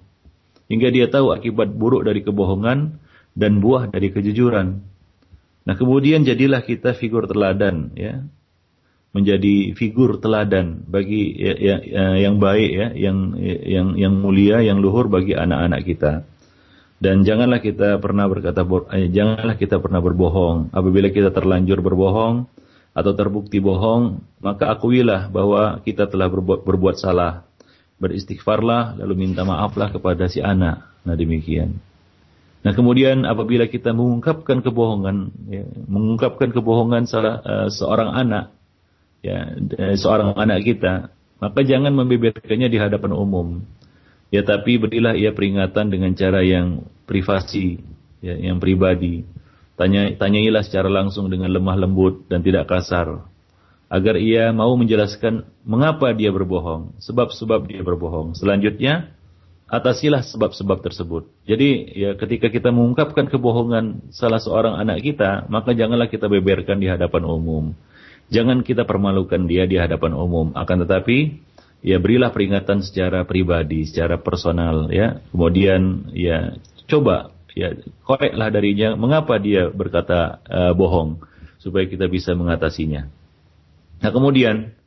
[0.71, 2.97] Hingga dia tahu akibat buruk dari kebohongan
[3.35, 4.79] dan buah dari kejujuran.
[5.63, 8.23] Nah kemudian jadilah kita figur teladan, ya,
[9.15, 13.17] menjadi figur teladan bagi ya, ya, ya, yang baik, ya, yang
[13.63, 16.13] yang yang mulia, yang luhur bagi anak-anak kita.
[17.03, 18.63] Dan janganlah kita pernah berkata,
[18.95, 20.71] eh, janganlah kita pernah berbohong.
[20.71, 22.47] Apabila kita terlanjur berbohong,
[22.93, 27.49] atau terbukti bohong, maka akuilah bahwa kita telah berbuat, berbuat salah.
[27.97, 30.85] Beristighfarlah, lalu minta maaflah kepada si anak.
[31.01, 31.81] Nah demikian.
[32.63, 38.55] Nah kemudian apabila kita mengungkapkan kebohongan, ya, mengungkapkan kebohongan salah uh, seorang anak,
[39.19, 41.11] ya eh, seorang anak kita,
[41.43, 43.47] maka jangan membeberkannya di hadapan umum.
[44.31, 47.83] Ya tapi berilah ia peringatan dengan cara yang privasi,
[48.23, 49.27] ya, yang pribadi.
[49.75, 53.27] Tanya, tanyailah secara langsung dengan lemah lembut dan tidak kasar.
[53.91, 58.33] Agar ia mau menjelaskan mengapa dia berbohong, sebab-sebab dia berbohong.
[58.33, 59.12] Selanjutnya,
[59.73, 61.25] atasilah sebab-sebab tersebut.
[61.49, 66.85] Jadi ya ketika kita mengungkapkan kebohongan salah seorang anak kita, maka janganlah kita beberkan di
[66.85, 67.73] hadapan umum.
[68.29, 70.53] Jangan kita permalukan dia di hadapan umum.
[70.53, 71.41] Akan tetapi,
[71.81, 75.25] ya berilah peringatan secara pribadi, secara personal ya.
[75.33, 76.53] Kemudian ya
[76.85, 77.73] coba ya
[78.05, 81.17] koreklah darinya mengapa dia berkata uh, bohong
[81.57, 83.09] supaya kita bisa mengatasinya.
[84.05, 84.77] Nah kemudian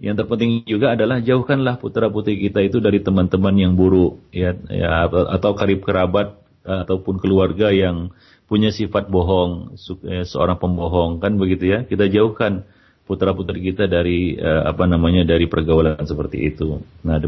[0.00, 5.06] yang terpenting juga adalah jauhkanlah putra putri kita itu dari teman-teman yang buruk ya, ya
[5.08, 8.12] atau karib kerabat ataupun keluarga yang
[8.48, 9.76] punya sifat bohong
[10.08, 12.64] eh, seorang pembohong kan begitu ya kita jauhkan
[13.10, 16.78] putra putri kita dari uh, apa namanya dari pergaulan seperti itu.
[17.02, 17.18] Nah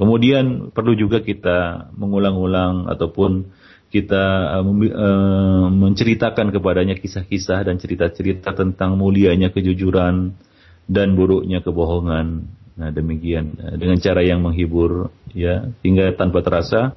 [0.00, 3.44] kemudian perlu juga kita mengulang-ulang ataupun
[3.86, 4.58] kita
[5.70, 10.34] menceritakan kepadanya kisah-kisah dan cerita-cerita tentang mulianya kejujuran
[10.86, 12.46] dan buruknya kebohongan.
[12.76, 16.92] Nah, demikian dengan cara yang menghibur ya hingga tanpa terasa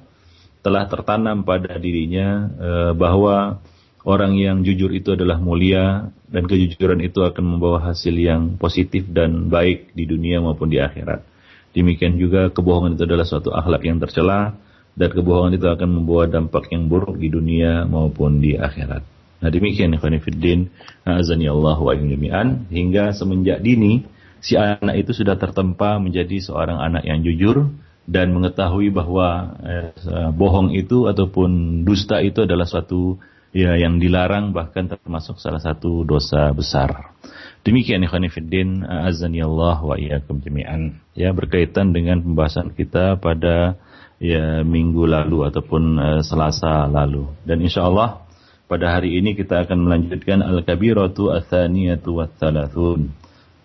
[0.60, 3.64] telah tertanam pada dirinya uh, bahwa
[4.04, 9.48] orang yang jujur itu adalah mulia dan kejujuran itu akan membawa hasil yang positif dan
[9.48, 11.24] baik di dunia maupun di akhirat.
[11.72, 14.58] Demikian juga kebohongan itu adalah suatu akhlak yang tercela
[14.98, 19.19] dan kebohongan itu akan membawa dampak yang buruk di dunia maupun di akhirat.
[19.40, 20.68] Nah demikian ikhwan fiddin
[21.04, 24.04] azani Allah wa jami'an hingga semenjak dini
[24.40, 27.72] si anak itu sudah tertempa menjadi seorang anak yang jujur
[28.04, 29.92] dan mengetahui bahwa eh,
[30.32, 33.16] bohong itu ataupun dusta itu adalah suatu
[33.50, 37.14] ya yang dilarang bahkan termasuk salah satu dosa besar.
[37.60, 43.76] Demikian ikhwan fiddin azani Allah wa iyyakum jami'an ya berkaitan dengan pembahasan kita pada
[44.16, 47.28] ya minggu lalu ataupun uh, Selasa lalu.
[47.44, 48.24] Dan insya Allah
[48.70, 53.10] pada hari ini kita akan melanjutkan al-kabiratu atsaniyatu watsalathun.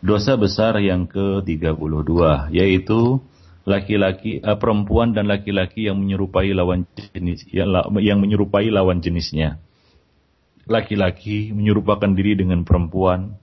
[0.02, 3.22] Dosa besar yang ke-32 yaitu
[3.70, 7.70] laki-laki uh, perempuan dan laki-laki yang menyerupai lawan jenis yang,
[8.02, 9.62] yang menyerupai lawan jenisnya.
[10.66, 13.38] Laki-laki menyerupakan diri dengan perempuan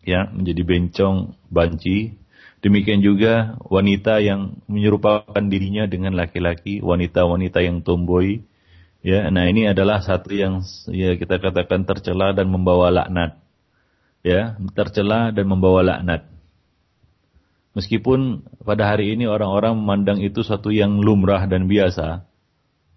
[0.00, 2.16] ya menjadi bencong, banci
[2.58, 8.42] Demikian juga wanita yang menyerupakan dirinya dengan laki-laki, wanita-wanita yang tomboy.
[9.08, 10.60] Ya, nah ini adalah satu yang
[10.92, 13.40] ya kita katakan tercela dan membawa laknat.
[14.20, 16.28] Ya, tercela dan membawa laknat.
[17.72, 22.28] Meskipun pada hari ini orang-orang memandang itu satu yang lumrah dan biasa,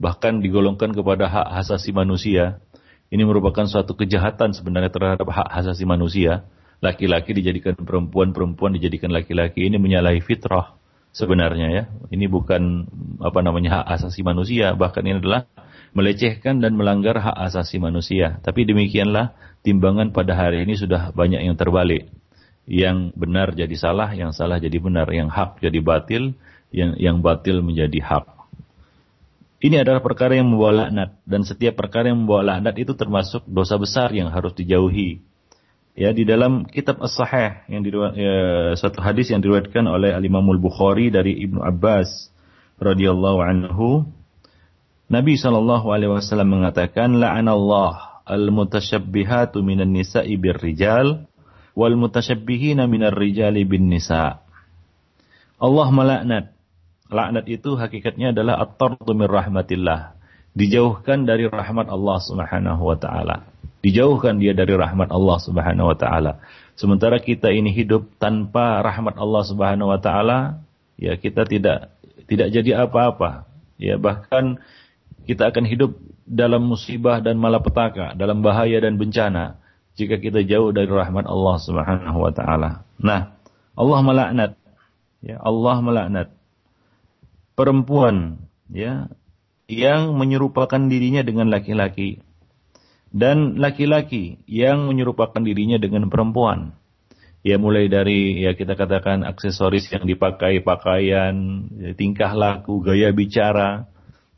[0.03, 2.59] bahkan digolongkan kepada hak asasi manusia.
[3.07, 6.43] Ini merupakan suatu kejahatan sebenarnya terhadap hak asasi manusia
[6.83, 10.75] laki-laki dijadikan perempuan, perempuan dijadikan laki-laki ini menyalahi fitrah
[11.15, 11.83] sebenarnya ya.
[12.11, 12.89] Ini bukan
[13.23, 15.47] apa namanya hak asasi manusia, bahkan ini adalah
[15.91, 18.39] melecehkan dan melanggar hak asasi manusia.
[18.43, 22.11] Tapi demikianlah timbangan pada hari ini sudah banyak yang terbalik.
[22.69, 26.37] Yang benar jadi salah, yang salah jadi benar, yang hak jadi batil,
[26.71, 28.25] yang yang batil menjadi hak.
[29.61, 33.77] Ini adalah perkara yang membawa laknat dan setiap perkara yang membawa laknat itu termasuk dosa
[33.77, 35.21] besar yang harus dijauhi
[35.95, 38.35] ya di dalam kitab As-Sahih yang diriwayat, ya,
[38.79, 42.31] satu hadis yang diriwayatkan oleh Al Imam Bukhari dari Ibnu Abbas
[42.79, 44.07] radhiyallahu anhu
[45.11, 51.27] Nabi sallallahu alaihi wasallam mengatakan la'anallah al-mutasyabbihatu minan nisa'i birrijal
[51.75, 54.39] wal mutasyabbihin minar rijali bin nisa.
[55.59, 56.45] Allah melaknat.
[57.11, 60.15] Laknat itu hakikatnya adalah at-tardu min rahmatillah.
[60.55, 63.51] Dijauhkan dari rahmat Allah Subhanahu wa taala.
[63.83, 66.39] Dijauhkan dia dari rahmat Allah Subhanahu wa taala.
[66.79, 70.63] Sementara kita ini hidup tanpa rahmat Allah Subhanahu wa taala,
[70.95, 71.91] ya kita tidak
[72.31, 73.43] tidak jadi apa-apa.
[73.75, 74.63] Ya bahkan
[75.25, 79.61] kita akan hidup dalam musibah dan malapetaka, dalam bahaya dan bencana
[79.99, 82.87] jika kita jauh dari rahmat Allah Subhanahu wa taala.
[82.97, 83.35] Nah,
[83.75, 84.51] Allah melaknat
[85.21, 86.27] ya Allah melaknat
[87.53, 89.11] perempuan ya
[89.69, 92.23] yang menyerupakan dirinya dengan laki-laki
[93.11, 96.79] dan laki-laki yang menyerupakan dirinya dengan perempuan.
[97.41, 103.90] Ya mulai dari ya kita katakan aksesoris yang dipakai, pakaian, ya, tingkah laku, gaya bicara,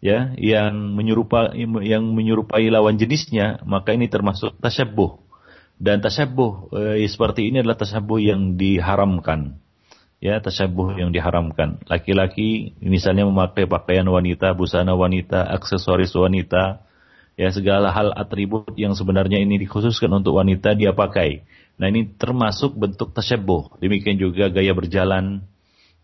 [0.04, 1.56] ya yang menyerupai
[1.88, 5.24] yang menyerupai lawan jenisnya, maka ini termasuk tasyabuh.
[5.80, 9.64] Dan tasyabuh eh, seperti ini adalah tasyabuh yang diharamkan.
[10.24, 11.84] Ya, tasyabuh yang diharamkan.
[11.88, 16.80] Laki-laki misalnya memakai pakaian wanita, busana wanita, aksesoris wanita,
[17.36, 21.44] ya segala hal atribut yang sebenarnya ini dikhususkan untuk wanita dia pakai.
[21.76, 23.84] Nah ini termasuk bentuk tasyabuh.
[23.84, 25.44] Demikian juga gaya berjalan,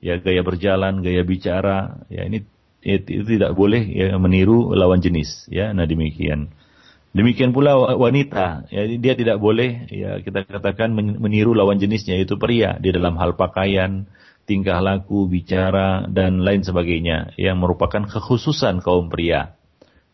[0.03, 2.43] ya gaya berjalan, gaya bicara, ya ini
[2.79, 5.75] itu tidak boleh ya meniru lawan jenis, ya.
[5.75, 6.51] Nah demikian.
[7.09, 12.77] Demikian pula wanita, ya dia tidak boleh ya kita katakan meniru lawan jenisnya yaitu pria
[12.77, 14.05] di dalam hal pakaian,
[14.45, 19.57] tingkah laku, bicara dan lain sebagainya yang merupakan kekhususan kaum pria.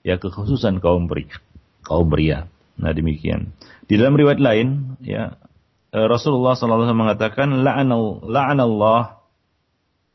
[0.07, 1.35] Ya kekhususan kaum pria.
[1.83, 2.47] Kaum pria.
[2.79, 3.51] Nah demikian.
[3.85, 5.35] Di dalam riwayat lain ya
[5.95, 9.01] Eh, Rasulullah SAW mengatakan la'anallah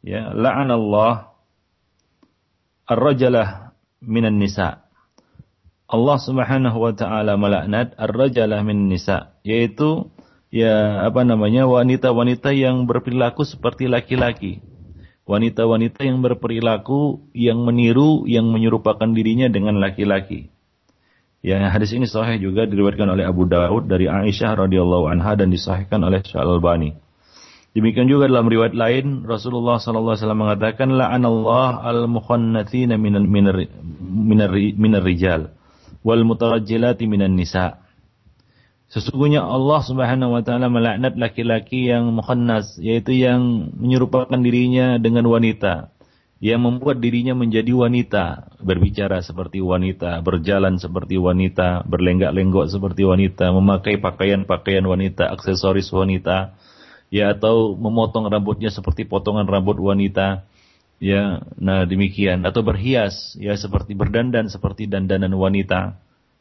[0.04, 1.29] ya la'anallah
[2.90, 4.83] ar-rajalah minan nisa.
[5.87, 10.11] Allah Subhanahu wa taala melaknat ar-rajalah minan nisa yaitu
[10.50, 14.59] ya apa namanya wanita-wanita yang berperilaku seperti laki-laki.
[15.31, 20.50] Wanita-wanita yang berperilaku yang meniru yang menyerupakan dirinya dengan laki-laki.
[21.40, 26.03] Ya, hadis ini sahih juga diriwayatkan oleh Abu Dawud dari Aisyah radhiyallahu anha dan disahihkan
[26.03, 26.98] oleh Syekh Al-Albani.
[27.70, 33.56] Demikian juga dalam riwayat lain Rasulullah sallallahu alaihi wasallam mengatakan la'anallah al-mukhannatsina minar minar
[34.02, 35.54] minar minar rijal
[36.02, 37.78] wal mutarajjilati minan nisa.
[38.90, 45.94] Sesungguhnya Allah Subhanahu wa taala melaknat laki-laki yang mukhannas yaitu yang menyerupakan dirinya dengan wanita
[46.40, 54.00] yang membuat dirinya menjadi wanita, berbicara seperti wanita, berjalan seperti wanita, berlenggak-lenggok seperti wanita, memakai
[54.00, 56.56] pakaian-pakaian wanita, aksesoris wanita,
[57.11, 60.46] ya atau memotong rambutnya seperti potongan rambut wanita,
[61.03, 65.99] ya, nah demikian atau berhias ya seperti berdandan seperti dandanan wanita.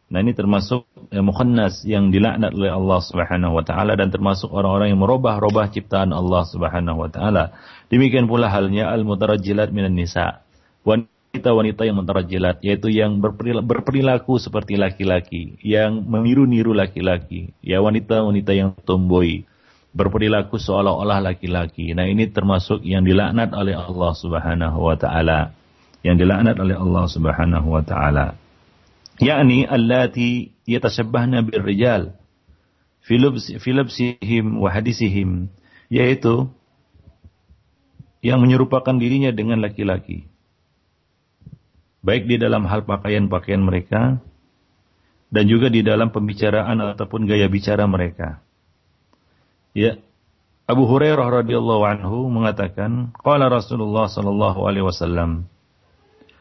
[0.10, 4.90] Nah ini termasuk ya, mukhannas yang dilaknat oleh Allah Subhanahu wa taala dan termasuk orang-orang
[4.90, 7.54] yang merubah-rubah ciptaan Allah Subhanahu wa taala.
[7.94, 10.42] Demikian pula halnya al-mutarajjilat minan nisa.
[10.82, 17.54] Wanita-wanita yang mutarajjilat yaitu yang berperilaku seperti laki-laki, yang meniru-niru laki-laki.
[17.62, 19.46] Ya wanita-wanita yang tomboy,
[19.96, 21.94] berperilaku seolah-olah laki-laki.
[21.98, 25.54] Nah ini termasuk yang dilaknat oleh Allah Subhanahu wa taala.
[26.06, 28.40] Yang dilaknat oleh Allah Subhanahu wa taala
[29.20, 32.16] yakni allati yatashabbahna birrijal
[33.04, 33.20] fi
[33.76, 35.52] labsihim wa hadisihim
[35.92, 36.48] yaitu
[38.24, 40.28] yang menyerupakan dirinya dengan laki-laki
[42.00, 44.24] baik di dalam hal pakaian-pakaian mereka
[45.30, 48.40] dan juga di dalam pembicaraan ataupun gaya bicara mereka
[49.74, 49.98] ya
[50.70, 55.50] Abu Hurairah radhiyallahu anhu mengatakan qala Rasulullah sallallahu alaihi wasallam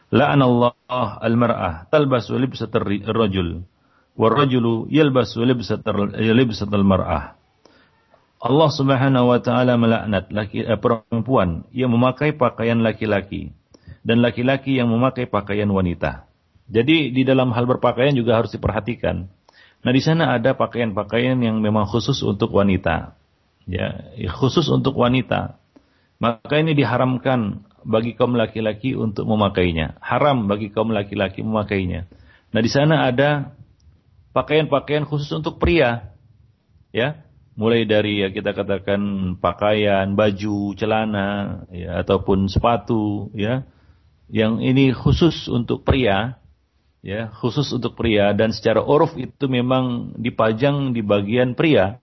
[0.09, 0.73] La'an Allah
[1.21, 3.61] al-mar'ah talbasu libsatar rajul
[4.19, 7.39] warrajulu yalbasu libsatal mar'ah.
[8.39, 13.55] Allah Subhanahu wa taala melaknat laki eh, perempuan yang memakai pakaian laki-laki
[14.03, 16.27] dan laki-laki yang memakai pakaian wanita.
[16.69, 19.27] Jadi di dalam hal berpakaian juga harus diperhatikan.
[19.79, 23.18] Nah, di sana ada pakaian-pakaian yang memang khusus untuk wanita.
[23.69, 24.01] Ya,
[24.33, 25.61] khusus untuk wanita.
[26.17, 30.01] Maka ini diharamkan bagi kaum laki-laki untuk memakainya.
[30.01, 32.09] Haram bagi kaum laki-laki memakainya.
[32.49, 33.53] Nah, di sana ada
[34.33, 36.17] pakaian-pakaian khusus untuk pria.
[36.89, 37.21] Ya,
[37.53, 43.69] mulai dari ya kita katakan pakaian, baju, celana, ya ataupun sepatu, ya.
[44.29, 46.41] Yang ini khusus untuk pria,
[47.05, 52.01] ya, khusus untuk pria dan secara uruf itu memang dipajang di bagian pria,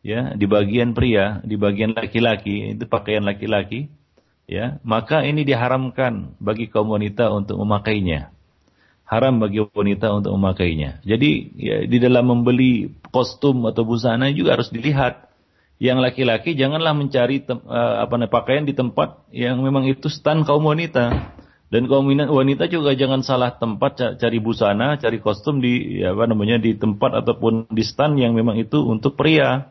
[0.00, 3.90] ya, di bagian pria, di bagian laki-laki, itu pakaian laki-laki
[4.48, 8.32] ya maka ini diharamkan bagi kaum wanita untuk memakainya
[9.04, 14.72] haram bagi wanita untuk memakainya jadi ya, di dalam membeli kostum atau busana juga harus
[14.72, 15.28] dilihat
[15.78, 20.42] yang laki-laki janganlah mencari tem, uh, apa namanya pakaian di tempat yang memang itu stan
[20.42, 21.38] kaum wanita.
[21.68, 26.58] Dan kaum wanita juga jangan salah tempat cari busana, cari kostum di ya apa namanya
[26.58, 29.70] di tempat ataupun di stan yang memang itu untuk pria.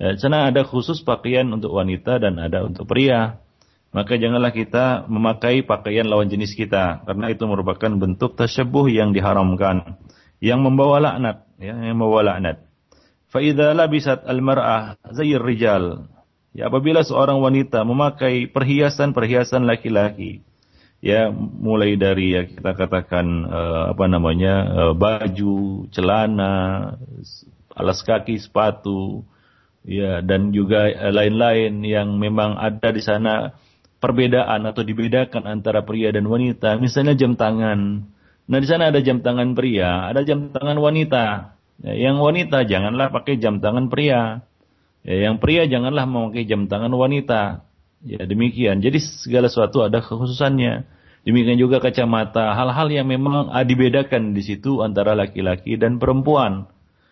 [0.00, 3.36] Ya, karena ada khusus pakaian untuk wanita dan ada untuk pria.
[3.92, 9.98] Maka janganlah kita memakai pakaian lawan jenis kita karena itu merupakan bentuk tasyabuh yang diharamkan
[10.40, 12.64] yang membawa laknat ya yang membawa laknat.
[13.28, 16.08] Fa'idha labisat al-mar'ah zayir rijal.
[16.50, 20.42] Ya, apabila seorang wanita memakai perhiasan-perhiasan laki-laki,
[20.98, 26.94] ya mulai dari ya kita katakan uh, apa namanya uh, baju, celana,
[27.70, 29.22] alas kaki, sepatu,
[29.84, 33.54] ya dan juga lain-lain yang memang ada di sana
[34.00, 36.80] perbedaan atau dibedakan antara pria dan wanita.
[36.80, 38.08] Misalnya jam tangan.
[38.50, 41.54] Nah di sana ada jam tangan pria, ada jam tangan wanita.
[41.80, 44.42] Ya, yang wanita janganlah pakai jam tangan pria.
[45.06, 47.64] Ya, yang pria janganlah memakai jam tangan wanita.
[48.04, 48.80] Ya, demikian.
[48.80, 50.88] Jadi segala sesuatu ada kekhususannya.
[51.20, 56.64] Demikian juga kacamata, hal-hal yang memang dibedakan di situ antara laki-laki dan perempuan.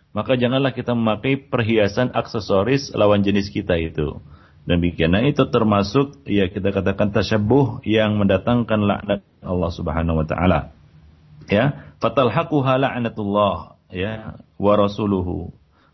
[0.09, 4.17] Maka janganlah kita memakai perhiasan aksesoris lawan jenis kita itu.
[4.65, 5.13] Demikian.
[5.13, 10.73] Nah itu termasuk ya kita katakan tasyabuh yang mendatangkan laknat Allah Subhanahu wa taala.
[11.49, 15.49] Ya, fatalhaquha la'natullah ya wa rasuluhu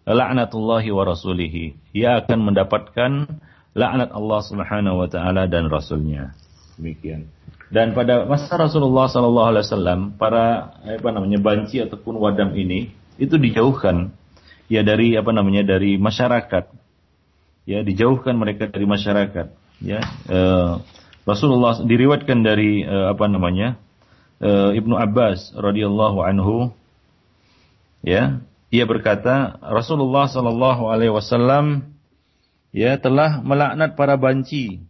[0.06, 3.12] la'natullahi wa rasulihi ia akan mendapatkan
[3.74, 6.38] laknat Allah Subhanahu wa taala dan rasulnya
[6.78, 7.32] demikian
[7.74, 13.36] dan pada masa Rasulullah sallallahu alaihi wasallam para apa namanya banci ataupun wadam ini itu
[13.40, 14.16] dijauhkan.
[14.66, 16.74] Ya dari apa namanya dari masyarakat.
[17.66, 19.48] Ya dijauhkan mereka dari masyarakat.
[19.82, 20.00] Ya
[20.30, 20.82] uh,
[21.26, 23.78] Rasulullah diriwatkan dari uh, apa namanya
[24.42, 26.74] uh, Ibnu Abbas radhiyallahu anhu.
[28.06, 31.96] Ya ia berkata Rasulullah Shallallahu Alaihi Wasallam
[32.76, 34.84] ya telah melaknat para banci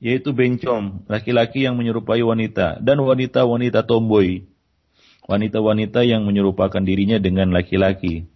[0.00, 4.48] yaitu bencong laki-laki yang menyerupai wanita dan wanita-wanita tomboy
[5.30, 8.26] wanita-wanita yang menyerupakan dirinya dengan laki-laki.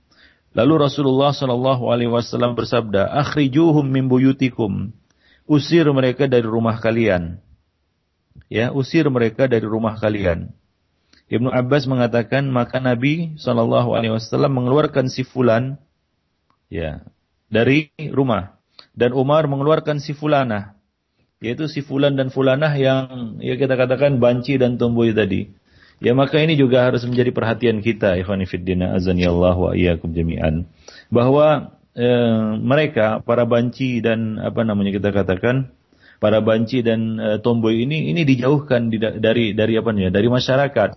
[0.54, 4.94] Lalu Rasulullah Shallallahu Alaihi Wasallam bersabda akhrijuhum min buyutikum.
[5.50, 7.42] Usir mereka dari rumah kalian.
[8.46, 10.54] Ya usir mereka dari rumah kalian.
[11.26, 15.82] Ibnu Abbas mengatakan maka Nabi Shallallahu Alaihi Wasallam mengeluarkan si fulan
[16.70, 17.02] ya
[17.50, 18.54] dari rumah.
[18.94, 20.78] Dan Umar mengeluarkan si fulana
[21.42, 25.50] yaitu si fulan dan fulanah yang ya kita katakan banci dan tomboy tadi
[26.04, 30.68] ya maka ini juga harus menjadi perhatian kita ikhwani fiddina Allah wa iyyakum jami'an.
[31.08, 35.72] Bahwa eh, mereka para banci dan apa namanya kita katakan
[36.20, 40.90] para banci dan eh, tomboy ini ini dijauhkan dari dari apa nih dari masyarakat.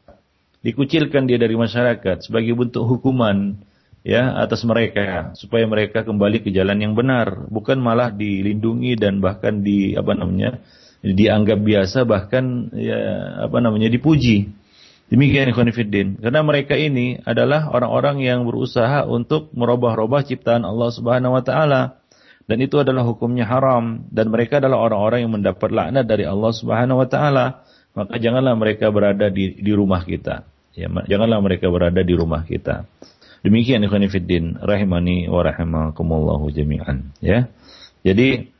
[0.59, 3.55] Dikucilkan dia dari masyarakat sebagai bentuk hukuman
[4.03, 7.47] ya atas mereka supaya mereka kembali ke jalan yang benar.
[7.47, 10.59] Bukan malah dilindungi dan bahkan di apa namanya
[10.99, 12.99] dianggap biasa bahkan ya
[13.47, 14.49] apa namanya dipuji
[15.07, 21.43] demikian ikhwanifiddin karena mereka ini adalah orang-orang yang berusaha untuk merubah-rubah ciptaan Allah Subhanahu wa
[21.43, 22.03] taala
[22.47, 27.03] dan itu adalah hukumnya haram dan mereka adalah orang-orang yang mendapat laknat dari Allah Subhanahu
[27.03, 27.45] wa taala
[27.97, 30.45] maka janganlah mereka berada di, di rumah kita.
[30.77, 32.85] Ya, janganlah mereka berada di rumah kita.
[33.41, 37.49] Demikian ikhwan fiddin rahimani wa rahimakumullahu jami'an ya.
[38.05, 38.53] Jadi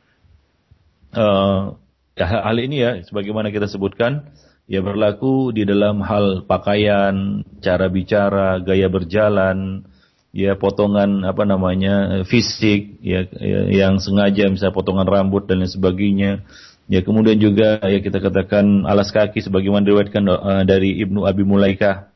[1.14, 1.78] uh,
[2.18, 4.26] hal ini ya sebagaimana kita sebutkan
[4.68, 9.88] ya berlaku di dalam hal pakaian, cara bicara, gaya berjalan,
[10.30, 16.44] ya potongan apa namanya fisik ya, ya yang sengaja misalnya potongan rambut dan lain sebagainya
[16.88, 22.08] Ya kemudian juga ya kita katakan alas kaki sebagaimana diriwayatkan uh, dari Ibnu Abi Mulaikah.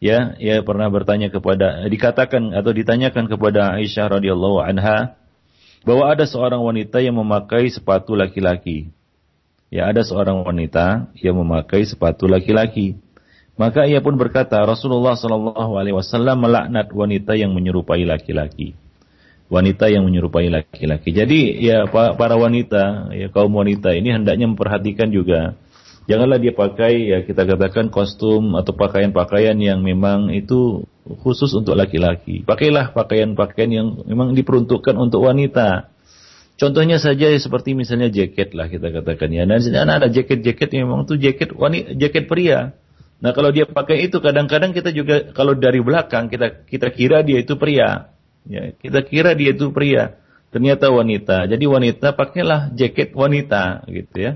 [0.00, 5.16] Ya, ya pernah bertanya kepada dikatakan atau ditanyakan kepada Aisyah radhiyallahu anha
[5.84, 8.88] bahwa ada seorang wanita yang memakai sepatu laki-laki.
[9.68, 12.96] Ya, ada seorang wanita yang memakai sepatu laki-laki.
[13.54, 18.74] Maka ia pun berkata, Rasulullah Shallallahu alaihi wasallam melaknat wanita yang menyerupai laki-laki
[19.44, 21.12] wanita yang menyerupai laki-laki.
[21.12, 25.54] Jadi ya para wanita, ya kaum wanita ini hendaknya memperhatikan juga
[26.04, 30.84] janganlah dia pakai ya kita katakan kostum atau pakaian-pakaian yang memang itu
[31.24, 32.44] khusus untuk laki-laki.
[32.44, 35.92] Pakailah pakaian-pakaian yang memang diperuntukkan untuk wanita.
[36.54, 39.42] Contohnya saja seperti misalnya jaket lah kita katakan ya.
[39.42, 42.78] Dan sini ada jaket-jaket yang memang itu jaket wanita, jaket pria.
[43.18, 47.42] Nah kalau dia pakai itu kadang-kadang kita juga kalau dari belakang kita kita kira dia
[47.42, 48.14] itu pria.
[48.44, 50.20] Ya, kita kira dia itu pria,
[50.52, 51.48] ternyata wanita.
[51.48, 54.32] Jadi wanita pakailah jaket wanita gitu ya.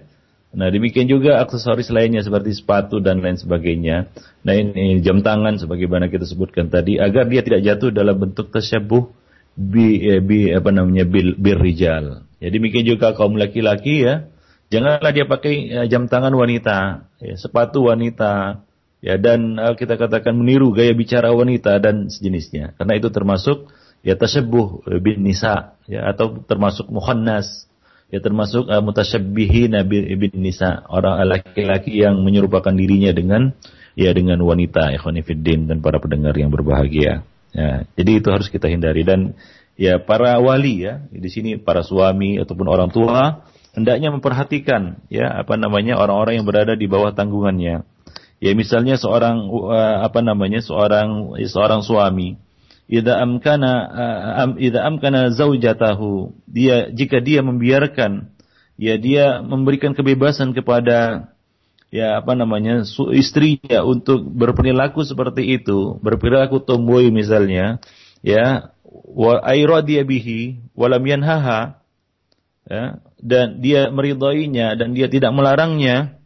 [0.49, 4.09] Nah demikian juga aksesoris lainnya seperti sepatu dan lain sebagainya.
[4.43, 9.13] Nah ini jam tangan sebagaimana kita sebutkan tadi agar dia tidak jatuh dalam bentuk tersyabuh
[9.59, 12.23] bi, eh, bi apa namanya bil, bir rijal.
[12.39, 14.31] Ya demikian juga kaum laki-laki ya,
[14.71, 18.63] janganlah dia pakai eh, jam tangan wanita, ya, sepatu wanita,
[19.03, 22.79] ya dan uh, kita katakan meniru gaya bicara wanita dan sejenisnya.
[22.79, 23.67] Karena itu termasuk
[24.07, 27.67] ya tasyabuh bin nisa ya atau termasuk muhannas
[28.15, 33.59] ya termasuk uh, mutasyabbihin bin nisa orang laki-laki yang menyerupakan dirinya dengan
[33.99, 37.27] ya dengan wanita ikhwanifiddin dan para pendengar yang berbahagia.
[37.59, 39.35] Ya, jadi itu harus kita hindari dan
[39.75, 45.59] ya para wali ya di sini para suami ataupun orang tua hendaknya memperhatikan ya apa
[45.59, 47.83] namanya orang-orang yang berada di bawah tanggungannya.
[48.39, 52.39] Ya misalnya seorang uh, apa namanya seorang seorang suami
[52.87, 58.31] idza amkana uh, idza amkana zaujatahu dia jika dia membiarkan
[58.79, 61.29] ya dia memberikan kebebasan kepada
[61.89, 62.85] ya apa namanya
[63.17, 67.81] istrinya untuk berperilaku seperti itu, berperilaku tomboy misalnya,
[68.21, 69.41] ya wa
[69.85, 71.81] bihi walam yanhaha
[72.69, 76.21] ya dan dia meridainya dan dia tidak melarangnya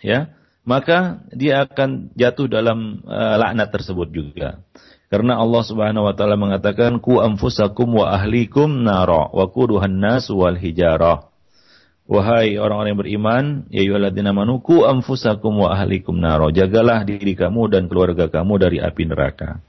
[0.00, 0.32] ya
[0.64, 4.64] maka dia akan jatuh dalam uh, laknat tersebut juga.
[5.12, 10.56] Karena Allah Subhanahu wa taala mengatakan ku anfusakum wa ahlikum nara wa quduhan nas wal
[10.56, 11.28] hijarah
[12.04, 16.52] Wahai orang-orang yang beriman, ya ayyuhalladzina amanu qu anfusakum wa ahlikum naro.
[16.52, 19.64] Jagalah diri kamu dan keluarga kamu dari api neraka.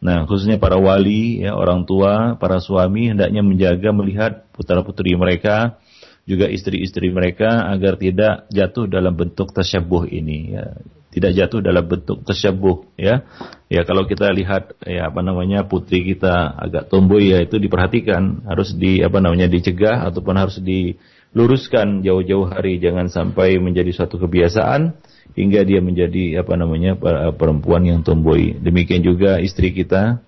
[0.00, 5.76] Nah, khususnya para wali, ya, orang tua, para suami hendaknya menjaga melihat putra-putri mereka,
[6.24, 10.56] juga istri-istri mereka agar tidak jatuh dalam bentuk tasyabuh ini.
[10.56, 10.80] Ya.
[11.14, 12.96] Tidak jatuh dalam bentuk tasyabuh.
[12.98, 13.28] Ya,
[13.70, 18.74] ya kalau kita lihat ya apa namanya putri kita agak tomboy ya itu diperhatikan harus
[18.74, 20.98] di apa namanya dicegah ataupun harus di
[21.34, 24.94] luruskan jauh-jauh hari jangan sampai menjadi suatu kebiasaan
[25.34, 26.94] hingga dia menjadi apa namanya
[27.34, 28.54] perempuan yang tomboy.
[28.62, 30.22] Demikian juga istri kita.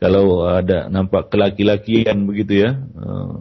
[0.00, 3.32] Kalau ada nampak kelaki-lakian begitu ya eh,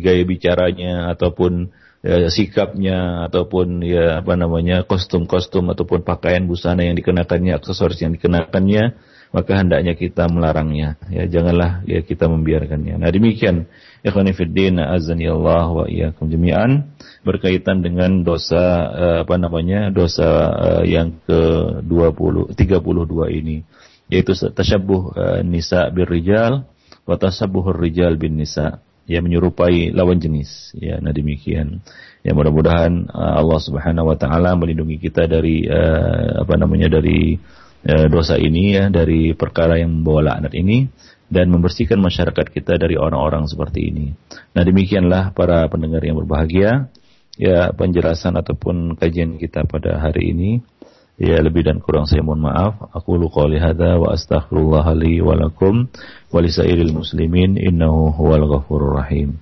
[0.00, 1.68] gaya bicaranya ataupun
[2.00, 8.96] ya, sikapnya ataupun ya apa namanya kostum-kostum ataupun pakaian busana yang dikenakannya aksesoris yang dikenakannya
[9.36, 10.96] maka hendaknya kita melarangnya.
[11.12, 12.96] Ya janganlah ya kita membiarkannya.
[12.96, 13.68] Nah demikian
[14.06, 16.94] ikhwan fillah azani Allah wa iyyakum jami'an.
[17.26, 18.62] Berkaitan dengan dosa
[18.94, 23.66] uh, apa namanya dosa uh, yang ke-20 32 ini
[24.06, 26.70] yaitu tasyabuh uh, nisa bir rijal
[27.02, 28.78] wa tasabbuhur rijal bin nisa.
[29.10, 30.74] Ya menyerupai lawan jenis.
[30.78, 31.82] Ya nah demikian.
[32.26, 35.62] Ya mudah-mudahan Allah Subhanahu wa taala melindungi kita dari
[36.42, 37.38] apa namanya dari
[38.10, 40.90] dosa ini ya dari perkara yang membawa laknat ini
[41.26, 44.06] dan membersihkan masyarakat kita dari orang-orang seperti ini.
[44.54, 46.90] Nah demikianlah para pendengar yang berbahagia
[47.36, 50.50] ya penjelasan ataupun kajian kita pada hari ini.
[51.16, 52.76] Ya lebih dan kurang saya mohon maaf.
[52.92, 55.88] Aku qouli hadza wa astaghfirullah wa lakum
[56.28, 59.40] wa lisairil muslimin innahu huwal ghafurur rahim.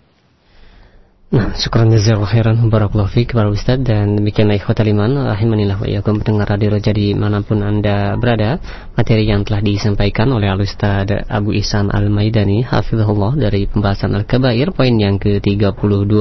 [1.35, 2.63] Nah, syukuran jazakallahu khairan.
[2.71, 3.83] Barakallahu fiik para ustaz.
[3.83, 6.23] Dan demikianlah ikhwatal iman rahimanillah wa iyyakum.
[6.23, 8.63] Pendengar radio Roja di mana pun Anda berada.
[8.95, 14.95] Materi yang telah disampaikan oleh Al Ustaz Abu Ihsan Al-Maidani hafizahullah dari pembahasan Al-Kabair poin
[14.95, 16.15] yang ke-32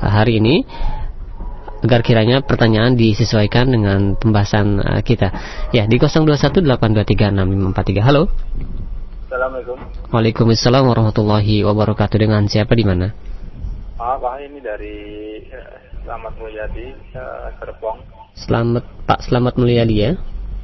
[0.00, 0.64] hari ini
[1.84, 5.30] agar kiranya pertanyaan disesuaikan dengan pembahasan uh, kita.
[5.70, 8.02] Ya, di 0218236543.
[8.02, 8.28] Halo.
[9.26, 9.78] Assalamualaikum.
[10.10, 12.16] Waalaikumsalam warahmatullahi wabarakatuh.
[12.16, 13.12] Dengan siapa di mana?
[13.96, 14.96] Maaf, Pak, ini dari
[15.52, 15.76] uh,
[16.06, 17.98] Selamat Mulyadi, uh, Serpong.
[18.36, 20.12] Selamat Pak Selamat Mulyadi ya.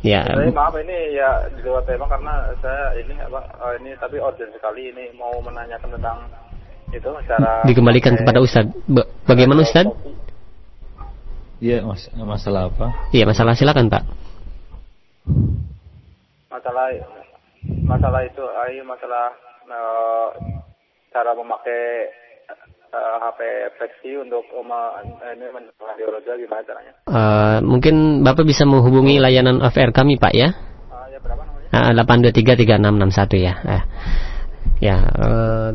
[0.03, 0.26] Ya.
[0.26, 4.51] Saya maaf ini ya di luar tema karena saya ini apa uh, ini tapi urgent
[4.51, 6.26] sekali ini mau menanyakan tentang
[6.93, 8.68] itu cara dikembalikan kepada Ustaz.
[9.24, 9.88] Bagaimana Ustaz?
[11.62, 12.90] Iya, mas masalah apa?
[13.14, 14.03] Iya, masalah silakan, Pak.
[16.51, 16.90] Masalah
[17.86, 19.30] masalah itu, ayo masalah
[19.70, 20.28] uh,
[21.14, 22.11] cara memakai
[22.90, 23.40] uh, eh, HP
[23.78, 24.99] fleksi untuk uma,
[25.32, 25.47] ini
[25.78, 26.93] radio roja gimana caranya?
[27.07, 30.51] Uh, mungkin Bapak bisa menghubungi layanan FR kami, Pak ya?
[30.90, 31.95] Uh, ya berapa namanya?
[31.95, 33.07] Uh,
[33.38, 33.55] 8233661 ya.
[33.62, 33.82] Uh,
[34.82, 35.68] ya, uh,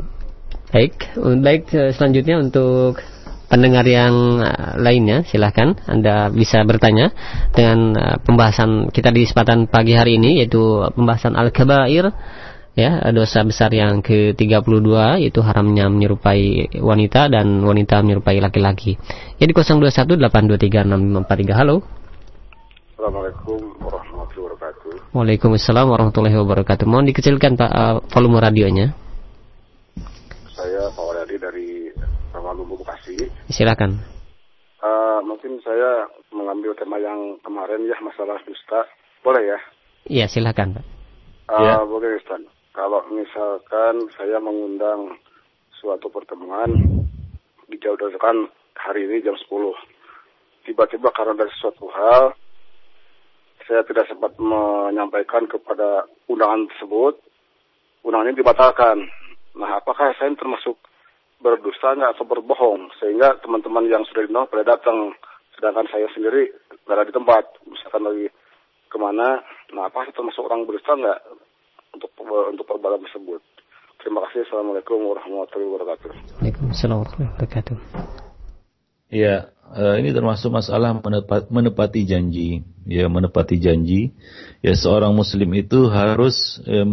[0.68, 3.00] Baik, baik selanjutnya untuk
[3.48, 7.16] pendengar yang eh, lainnya silahkan Anda bisa bertanya
[7.56, 12.12] dengan eh, pembahasan kita di kesempatan pagi hari ini yaitu pembahasan Al-Kabair
[12.78, 19.02] ya dosa besar yang ke-32 yaitu haramnya menyerupai wanita dan wanita menyerupai laki-laki.
[19.42, 21.58] Jadi 0218236543.
[21.58, 21.82] Halo.
[22.94, 25.10] Assalamualaikum warahmatullahi wabarakatuh.
[25.10, 26.86] Waalaikumsalam warahmatullahi wabarakatuh.
[26.86, 29.07] Mohon dikecilkan Pak uh, volume radionya.
[30.68, 31.70] Saya Pak Waryadi dari
[32.36, 33.16] Ramalumbu Bekasi.
[33.48, 34.04] Silakan.
[34.84, 38.84] Uh, mungkin saya mengambil tema yang kemarin ya masalah dusta.
[39.24, 39.60] Boleh ya?
[40.12, 40.86] Iya, silakan Pak.
[41.56, 41.80] Uh, Ya.
[41.88, 42.44] Boleh Ustaz.
[42.76, 45.16] Kalau misalkan saya mengundang
[45.80, 46.68] suatu pertemuan
[47.72, 49.48] dijadwalkan hari ini jam 10.
[50.68, 52.36] Tiba-tiba karena dari suatu hal
[53.72, 57.24] saya tidak sempat menyampaikan kepada undangan tersebut,
[58.04, 59.08] undangannya dibatalkan.
[59.58, 60.78] Nah, apakah saya termasuk
[61.42, 65.14] berdusta nggak atau berbohong sehingga teman-teman yang sudah diundang pada datang,
[65.58, 66.54] sedangkan saya sendiri
[66.86, 68.28] berada di tempat, misalkan lagi
[68.88, 69.42] ke mana,
[69.74, 71.20] nah apa saya termasuk orang berdusta nggak
[71.94, 72.10] untuk
[72.54, 73.42] untuk perbuatan tersebut?
[73.98, 74.46] Terima kasih.
[74.46, 76.10] Assalamualaikum warahmatullahi wabarakatuh.
[76.40, 77.78] Waalaikumsalam warahmatullahi wabarakatuh.
[79.10, 82.64] Ya, eh, ini termasuk masalah menepat- menepati janji.
[82.88, 84.16] Ya, menepati janji.
[84.64, 86.88] Ya, seorang muslim itu harus eh,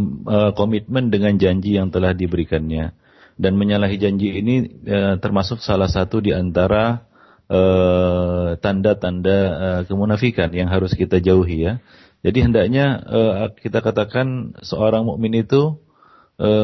[0.58, 2.96] komitmen dengan janji yang telah diberikannya.
[3.34, 4.54] Dan menyalahi janji ini
[4.86, 7.06] eh, termasuk salah satu di antara
[8.64, 9.38] tanda-tanda
[9.84, 11.76] kemunafikan yang harus kita jauhi ya.
[12.24, 13.04] Jadi hendaknya
[13.60, 15.76] kita katakan seorang mukmin itu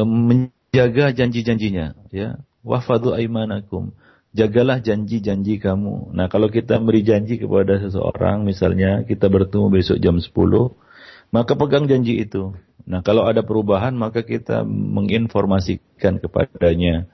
[0.09, 2.41] menjaga janji-janjinya ya.
[2.65, 3.93] Wafadu aimanakum
[4.31, 6.15] jagalah janji-janji kamu.
[6.15, 10.31] Nah, kalau kita beri janji kepada seseorang, misalnya kita bertemu besok jam 10,
[11.31, 12.55] maka pegang janji itu.
[12.87, 17.07] Nah, kalau ada perubahan, maka kita menginformasikan kepadanya.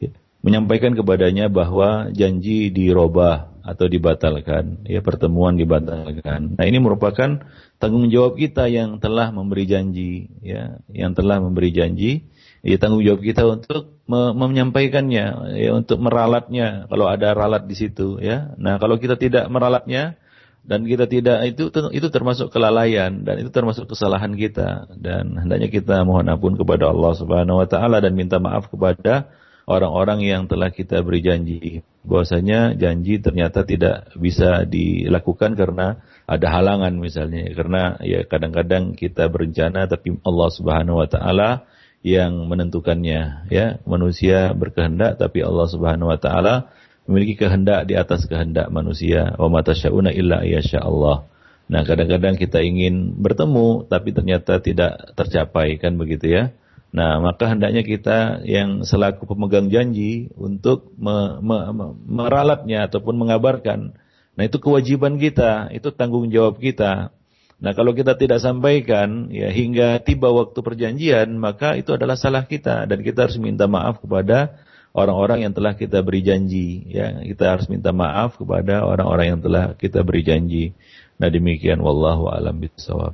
[0.00, 0.10] Ya,
[0.40, 4.86] Menyampaikan kepadanya bahwa janji dirobah atau dibatalkan.
[4.88, 6.56] Ya, pertemuan dibatalkan.
[6.56, 7.44] Nah, ini merupakan
[7.76, 10.32] tanggung jawab kita yang telah memberi janji.
[10.40, 12.30] Ya, yang telah memberi janji
[12.60, 18.20] ya tanggung jawab kita untuk me- menyampaikannya, ya untuk meralatnya kalau ada ralat di situ,
[18.20, 18.52] ya.
[18.60, 20.20] Nah kalau kita tidak meralatnya
[20.60, 26.04] dan kita tidak itu itu termasuk kelalaian dan itu termasuk kesalahan kita dan hendaknya kita
[26.04, 29.32] mohon ampun kepada Allah Subhanahu Wa Taala dan minta maaf kepada
[29.64, 36.96] orang-orang yang telah kita beri janji bahwasanya janji ternyata tidak bisa dilakukan karena ada halangan
[36.96, 41.64] misalnya karena ya kadang-kadang kita berencana tapi Allah Subhanahu wa taala
[42.00, 43.66] yang menentukannya ya.
[43.84, 46.72] Manusia berkehendak tapi Allah Subhanahu wa taala
[47.04, 49.36] memiliki kehendak di atas kehendak manusia.
[49.36, 51.28] Wa matasyauna illa yasha Allah.
[51.70, 56.44] Nah kadang-kadang kita ingin bertemu tapi ternyata tidak tercapai kan begitu ya.
[56.90, 63.94] Nah maka hendaknya kita yang selaku pemegang janji untuk me- me- me- meralatnya ataupun mengabarkan.
[64.34, 67.14] Nah itu kewajiban kita itu tanggung jawab kita
[67.60, 72.88] Nah kalau kita tidak sampaikan ya hingga tiba waktu perjanjian maka itu adalah salah kita
[72.88, 74.64] dan kita harus minta maaf kepada
[74.96, 79.76] orang-orang yang telah kita beri janji ya kita harus minta maaf kepada orang-orang yang telah
[79.76, 80.72] kita beri janji.
[81.20, 83.12] Nah demikian wallahu alam bisawab.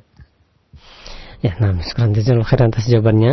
[1.45, 3.33] Ya, nah sekarang jazakallahu khairan atas jawabannya.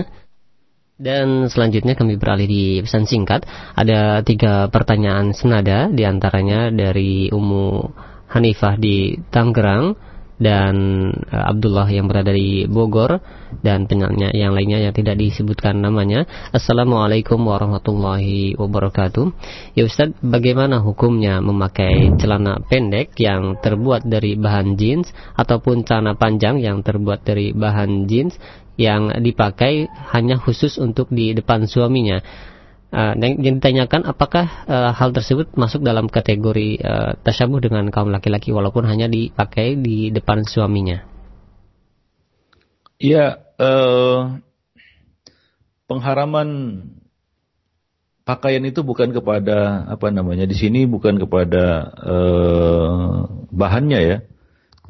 [0.93, 3.45] Dan selanjutnya kami beralih di pesan singkat.
[3.74, 7.82] Ada tiga pertanyaan senada, di antaranya dari Umu
[8.30, 10.75] Hanifah di Tangerang dan
[11.29, 13.21] eh, Abdullah yang berada di Bogor
[13.61, 16.25] dan penyanyi yang lainnya yang tidak disebutkan namanya.
[16.49, 19.25] Assalamualaikum warahmatullahi wabarakatuh.
[19.77, 26.57] Ya Ustaz, bagaimana hukumnya memakai celana pendek yang terbuat dari bahan jeans ataupun celana panjang
[26.61, 28.38] yang terbuat dari bahan jeans
[28.73, 29.86] yang dipakai
[30.17, 32.21] hanya khusus untuk di depan suaminya?
[32.93, 38.13] Uh, dan yang ditanyakan apakah uh, hal tersebut masuk dalam kategori uh, tasyabuh dengan kaum
[38.13, 41.01] laki-laki walaupun hanya dipakai di depan suaminya.
[43.01, 44.19] Ya eh,
[45.91, 46.49] pengharaman
[48.23, 53.11] pakaian itu bukan kepada apa namanya di sini bukan kepada eh,
[53.51, 54.17] bahannya ya.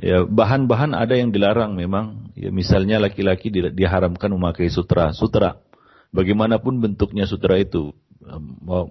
[0.03, 2.35] Ya bahan-bahan ada yang dilarang memang.
[2.35, 5.15] Ya misalnya laki-laki di- diharamkan memakai sutra.
[5.15, 5.63] Sutra
[6.13, 7.91] bagaimanapun bentuknya sutra itu,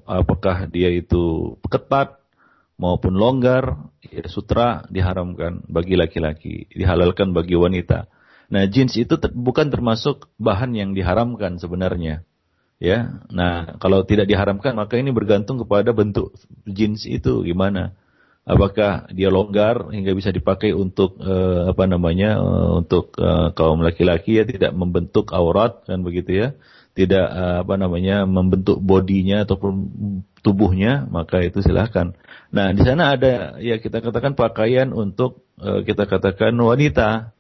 [0.05, 2.21] apakah dia itu ketat
[2.77, 8.11] maupun longgar, ya, sutra diharamkan bagi laki-laki, dihalalkan bagi wanita.
[8.53, 12.27] Nah, jeans itu ter- bukan termasuk bahan yang diharamkan sebenarnya.
[12.83, 16.35] Ya, nah kalau tidak diharamkan maka ini bergantung kepada bentuk
[16.67, 17.95] jeans itu gimana.
[18.43, 24.35] Apakah dia longgar hingga bisa dipakai untuk eh, apa namanya eh, untuk eh, kaum laki-laki
[24.35, 26.49] ya tidak membentuk aurat kan begitu ya
[26.93, 29.73] tidak eh, apa namanya membentuk bodinya ataupun
[30.45, 32.13] tubuhnya maka itu silahkan.
[32.53, 37.33] Nah di sana ada ya kita katakan pakaian untuk eh, kita katakan wanita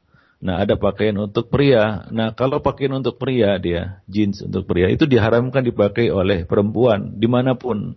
[0.42, 2.10] Nah, ada pakaian untuk pria.
[2.10, 7.30] Nah, kalau pakaian untuk pria dia, jeans untuk pria, itu diharamkan dipakai oleh perempuan di
[7.30, 7.94] mana pun.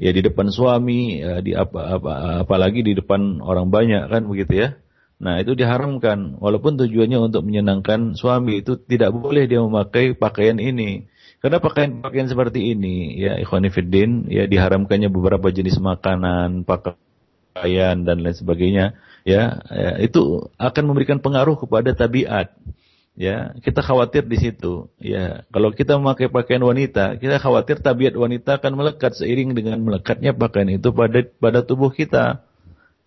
[0.00, 2.12] Ya di depan suami, ya, di apa, apa,
[2.44, 4.68] apalagi di depan orang banyak kan begitu ya.
[5.16, 11.08] Nah itu diharamkan, walaupun tujuannya untuk menyenangkan suami itu tidak boleh dia memakai pakaian ini.
[11.40, 18.96] Karena pakaian-pakaian seperti ini, ya ikhwanifiddin, ya diharamkannya beberapa jenis makanan, pakaian dan lain sebagainya
[19.26, 22.54] ya, ya itu akan memberikan pengaruh kepada tabiat
[23.18, 23.56] ya.
[23.58, 25.42] Kita khawatir di situ ya.
[25.50, 30.70] Kalau kita memakai pakaian wanita kita khawatir tabiat wanita akan melekat seiring dengan melekatnya pakaian
[30.70, 32.45] itu pada pada tubuh kita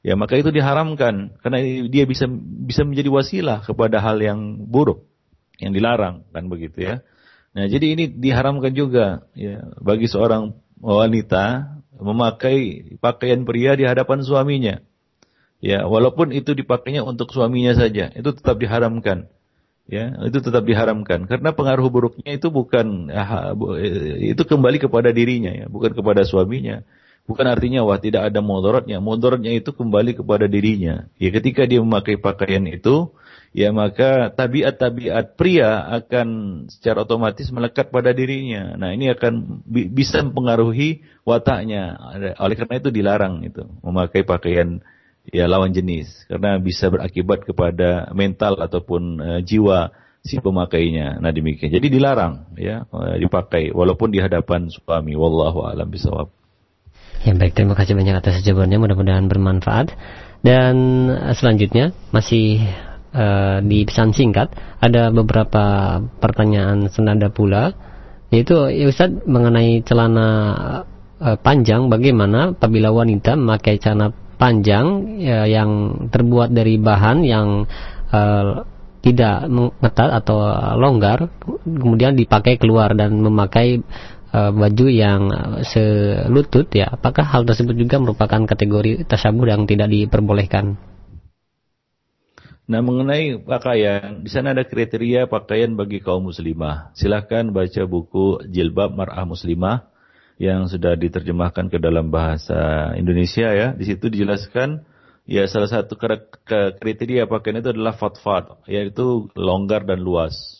[0.05, 2.25] ya maka itu diharamkan karena dia bisa
[2.65, 5.03] bisa menjadi wasilah kepada hal yang buruk
[5.59, 6.95] yang dilarang kan begitu ya
[7.51, 14.79] nah jadi ini diharamkan juga ya bagi seorang wanita memakai pakaian pria di hadapan suaminya
[15.59, 19.27] Ya, walaupun itu dipakainya untuk suaminya saja, itu tetap diharamkan.
[19.89, 25.65] Ya, itu tetap diharamkan karena pengaruh buruknya itu bukan eh, itu kembali kepada dirinya ya,
[25.65, 26.85] bukan kepada suaminya.
[27.29, 28.97] Bukan artinya wah tidak ada mudaratnya.
[28.97, 31.05] Mudaratnya itu kembali kepada dirinya.
[31.21, 33.13] Ya ketika dia memakai pakaian itu,
[33.53, 36.27] ya maka tabiat-tabiat pria akan
[36.73, 38.73] secara otomatis melekat pada dirinya.
[38.81, 42.01] Nah, ini akan bi bisa mempengaruhi wataknya.
[42.41, 44.81] Oleh karena itu dilarang itu memakai pakaian
[45.29, 49.93] ya lawan jenis karena bisa berakibat kepada mental ataupun uh, jiwa
[50.25, 51.21] si pemakainya.
[51.21, 51.69] Nah demikian.
[51.69, 55.13] Jadi dilarang ya uh, dipakai walaupun di hadapan suami.
[55.13, 56.38] Wallahu alam bisawab.
[57.19, 58.79] Ya baik, terima kasih banyak atas jawabannya.
[58.79, 59.91] Mudah-mudahan bermanfaat.
[60.39, 60.75] Dan
[61.11, 62.63] uh, selanjutnya masih
[63.11, 67.75] uh, di pesan singkat ada beberapa pertanyaan senada pula
[68.29, 70.27] yaitu ya Ustaz mengenai celana
[71.17, 77.65] uh, panjang bagaimana apabila wanita memakai celana panjang ya, yang terbuat dari bahan yang
[78.13, 78.63] uh,
[78.99, 80.43] tidak mengetat atau
[80.75, 81.31] longgar
[81.63, 83.79] kemudian dipakai keluar dan memakai
[84.33, 85.21] uh, baju yang
[85.65, 90.79] selutut ya apakah hal tersebut juga merupakan kategori tasabuh yang tidak diperbolehkan
[92.69, 96.93] Nah mengenai pakaian, di sana ada kriteria pakaian bagi kaum muslimah.
[96.93, 99.89] Silahkan baca buku Jilbab Mar'ah Muslimah
[100.37, 103.73] yang sudah diterjemahkan ke dalam bahasa Indonesia ya.
[103.73, 104.85] Di situ dijelaskan
[105.25, 105.97] ya salah satu
[106.77, 110.58] kriteria pakaian itu adalah fatfat, yaitu longgar dan luas.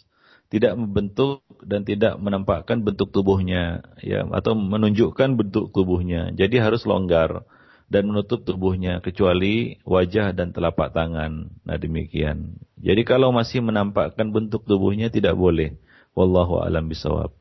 [0.50, 6.34] Tidak membentuk dan tidak menampakkan bentuk tubuhnya ya atau menunjukkan bentuk tubuhnya.
[6.34, 7.46] Jadi harus longgar
[7.90, 11.54] dan menutup tubuhnya kecuali wajah dan telapak tangan.
[11.66, 12.62] Nah demikian.
[12.82, 15.78] Jadi kalau masih menampakkan bentuk tubuhnya tidak boleh.
[16.18, 17.34] Wallahu alam bisawab.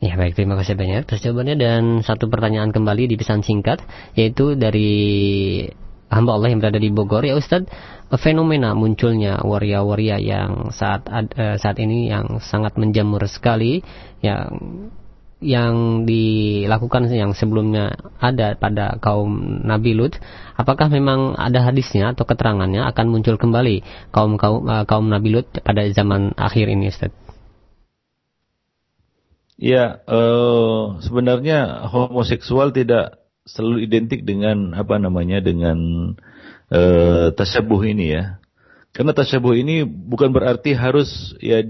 [0.00, 3.84] Ya baik, terima kasih banyak atas jawabannya dan satu pertanyaan kembali di pesan singkat
[4.16, 4.88] yaitu dari
[6.10, 7.70] hamba Allah yang berada di Bogor ya Ustadz
[8.18, 13.86] fenomena munculnya waria-waria yang saat uh, saat ini yang sangat menjamur sekali
[14.18, 14.50] yang
[15.40, 20.20] yang dilakukan yang sebelumnya ada pada kaum Nabi Lut,
[20.52, 23.80] apakah memang ada hadisnya atau keterangannya akan muncul kembali
[24.12, 27.12] kaum kaum uh, kaum Nabi Lut pada zaman akhir ini, Ustaz?
[29.56, 35.78] Ya, uh, sebenarnya homoseksual tidak selalu identik dengan apa namanya dengan
[36.70, 38.24] uh, tasyabuh ini ya.
[38.90, 41.62] Karena tasyabuh ini bukan berarti harus ya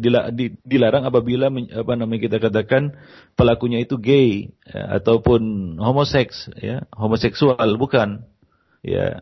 [0.65, 2.97] dilarang apabila apa namanya kita katakan
[3.37, 8.25] pelakunya itu gay ya, ataupun homoseks ya, homoseksual bukan.
[8.81, 9.21] Ya,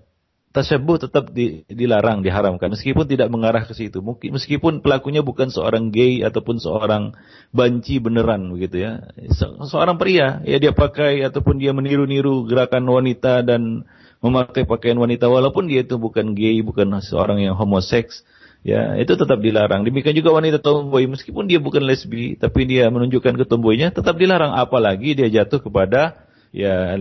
[0.59, 4.03] tasyabuh tetap di, dilarang, diharamkan meskipun tidak mengarah ke situ.
[4.03, 7.15] Mungkin meskipun pelakunya bukan seorang gay ataupun seorang
[7.55, 9.07] banci beneran begitu ya.
[9.31, 13.87] Se seorang pria ya dia pakai ataupun dia meniru-niru gerakan wanita dan
[14.19, 18.27] memakai pakaian wanita walaupun dia itu bukan gay, bukan seorang yang homoseks
[18.67, 19.87] ya itu tetap dilarang.
[19.87, 25.15] Demikian juga wanita tomboy meskipun dia bukan lesbi tapi dia menunjukkan ketomboynya tetap dilarang apalagi
[25.15, 26.97] dia jatuh kepada ya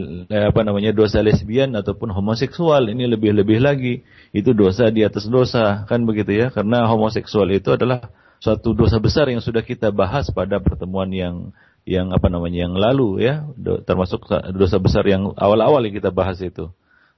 [0.52, 4.04] apa namanya dosa lesbian ataupun homoseksual ini lebih-lebih lagi.
[4.36, 6.48] Itu dosa di atas dosa kan begitu ya?
[6.52, 11.56] Karena homoseksual itu adalah suatu dosa besar yang sudah kita bahas pada pertemuan yang
[11.88, 13.48] yang apa namanya yang lalu ya.
[13.88, 16.68] Termasuk dosa besar yang awal-awal yang kita bahas itu.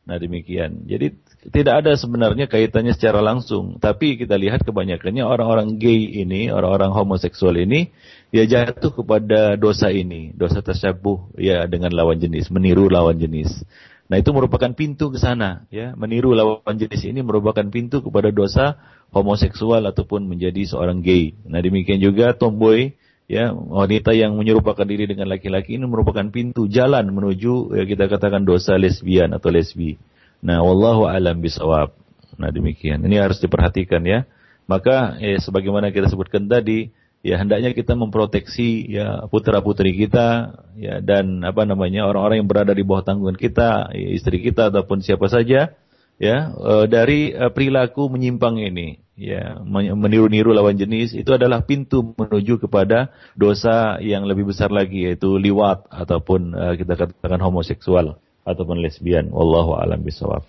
[0.05, 0.89] Nah demikian.
[0.89, 3.79] Jadi tidak ada sebenarnya kaitannya secara langsung.
[3.79, 7.95] Tapi kita lihat kebanyakannya orang-orang gay ini, orang-orang homoseksual ini,
[8.35, 10.35] ya jatuh kepada dosa ini.
[10.35, 13.63] Dosa tersyabuh ya dengan lawan jenis, meniru lawan jenis.
[14.11, 15.63] Nah itu merupakan pintu ke sana.
[15.71, 18.75] ya Meniru lawan jenis ini merupakan pintu kepada dosa
[19.15, 21.39] homoseksual ataupun menjadi seorang gay.
[21.47, 27.05] Nah demikian juga tomboy ya wanita yang menyerupakan diri dengan laki-laki ini merupakan pintu jalan
[27.13, 29.95] menuju ya kita katakan dosa lesbian atau lesbi.
[30.39, 31.95] Nah, wallahu alam bisawab.
[32.39, 33.03] Nah, demikian.
[33.03, 34.23] Ini harus diperhatikan ya.
[34.69, 41.03] Maka eh, sebagaimana kita sebutkan tadi, ya hendaknya kita memproteksi ya putra putri kita ya
[41.03, 45.27] dan apa namanya orang-orang yang berada di bawah tanggungan kita, ya, istri kita ataupun siapa
[45.27, 45.75] saja
[46.19, 49.59] ya e, dari e, perilaku menyimpang ini ya
[49.95, 55.87] meniru-niru lawan jenis itu adalah pintu menuju kepada dosa yang lebih besar lagi yaitu liwat
[55.87, 58.19] ataupun e, kita katakan homoseksual
[58.49, 60.41] ataupun lesbian wallahu alam bisawab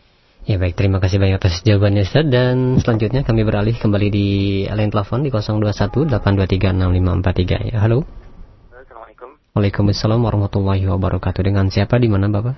[0.48, 4.28] Ya baik, terima kasih banyak atas jawabannya Ustaz dan selanjutnya kami beralih kembali di
[4.72, 7.76] line telepon di 0218236543 ya.
[7.76, 8.08] Halo.
[8.72, 9.36] Assalamualaikum.
[9.52, 11.44] Waalaikumsalam warahmatullahi wabarakatuh.
[11.44, 12.56] Dengan siapa di mana Bapak?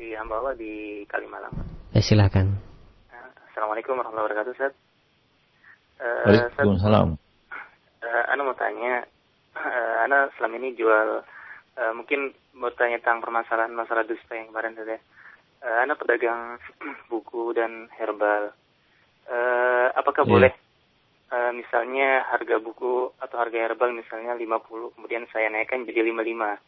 [0.00, 1.52] Di Hambawa di Kalimalang.
[1.92, 2.56] Ya silakan.
[3.52, 4.72] Assalamualaikum warahmatullahi wabarakatuh Ustaz.
[6.00, 7.20] Uh, Waalaikumsalam.
[8.00, 9.04] Uh, Ana mau tanya,
[9.52, 11.20] uh, Ana selama ini jual
[11.76, 14.96] uh, mungkin mau tanya tentang permasalahan masalah dusta yang kemarin saja.
[15.62, 16.58] Uh, eh, Anda pedagang
[17.10, 18.52] buku dan herbal.
[19.28, 20.32] Uh, apakah yeah.
[20.32, 20.52] boleh
[21.32, 26.60] uh, misalnya harga buku atau harga herbal misalnya 50, kemudian saya naikkan jadi 55.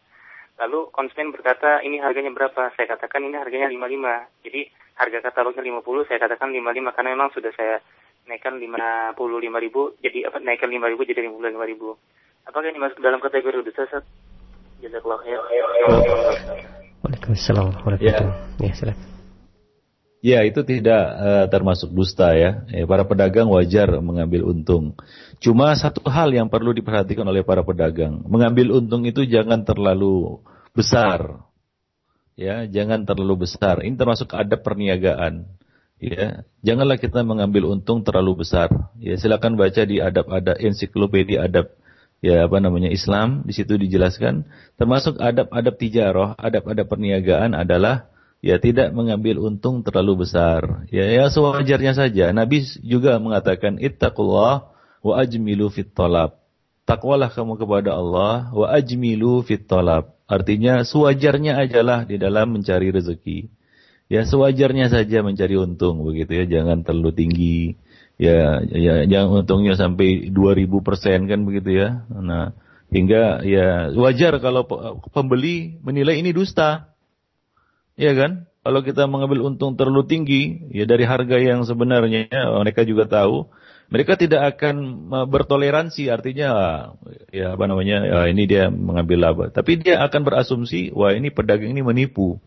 [0.55, 2.71] Lalu konsumen berkata ini harganya berapa?
[2.79, 4.47] Saya katakan ini harganya 55.
[4.47, 4.61] Jadi
[4.95, 7.83] harga katalognya 50, saya katakan 55 karena memang sudah saya
[8.25, 9.19] naikkan 55
[9.61, 11.99] ribu, jadi apa naikkan 5 ribu jadi 55 ribu.
[12.47, 14.01] Apakah ini masuk dalam kategori dosa?
[14.85, 15.41] Jazakallah khair.
[17.01, 18.21] Waalaikumsalam warahmatullahi Ya.
[18.61, 19.09] ya, silakan.
[20.25, 22.65] Ya, itu tidak uh, termasuk dusta ya.
[22.69, 22.85] ya.
[22.85, 24.97] Para pedagang wajar mengambil untung.
[25.41, 30.41] Cuma satu hal yang perlu diperhatikan oleh para pedagang, mengambil untung itu jangan terlalu
[30.73, 31.45] besar.
[32.37, 33.85] Ya, jangan terlalu besar.
[33.85, 35.49] Ini termasuk adab perniagaan.
[36.01, 38.69] Ya, janganlah kita mengambil untung terlalu besar.
[39.01, 41.73] Ya, silakan baca di adab-adab ensiklopedia adab
[42.25, 44.49] ya apa namanya Islam di situ dijelaskan
[44.81, 48.09] termasuk adab-adab tijarah, adab-adab perniagaan adalah
[48.41, 50.89] ya tidak mengambil untung terlalu besar.
[50.89, 52.33] Ya ya sewajarnya saja.
[52.33, 54.73] Nabi juga mengatakan ittaqullah
[55.05, 56.41] wa ajmilu fit talab.
[56.89, 60.17] Takwalah kamu kepada Allah wa ajmilu fit talab.
[60.25, 63.53] Artinya sewajarnya ajalah di dalam mencari rezeki.
[64.09, 67.61] Ya sewajarnya saja mencari untung begitu ya, jangan terlalu tinggi
[68.21, 72.07] ya ya yang untungnya sampai 2000 persen kan begitu ya.
[72.11, 72.55] Nah
[72.95, 74.63] hingga ya wajar kalau
[75.11, 76.95] pembeli menilai ini dusta,
[77.99, 78.47] ya kan?
[78.65, 83.53] Kalau kita mengambil untung terlalu tinggi, ya dari harga yang sebenarnya mereka juga tahu,
[83.93, 86.09] mereka tidak akan bertoleransi.
[86.09, 86.49] Artinya,
[87.29, 89.45] ya apa namanya, ya ini dia mengambil laba.
[89.53, 92.41] Tapi dia akan berasumsi, wah ini pedagang ini menipu,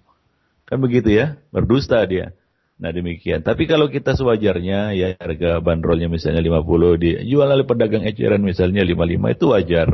[0.66, 2.34] kan begitu ya, berdusta dia.
[2.78, 3.42] Nah demikian.
[3.42, 9.34] Tapi kalau kita sewajarnya ya harga bandrolnya misalnya 50 dijual oleh pedagang eceran misalnya 55
[9.34, 9.90] itu wajar.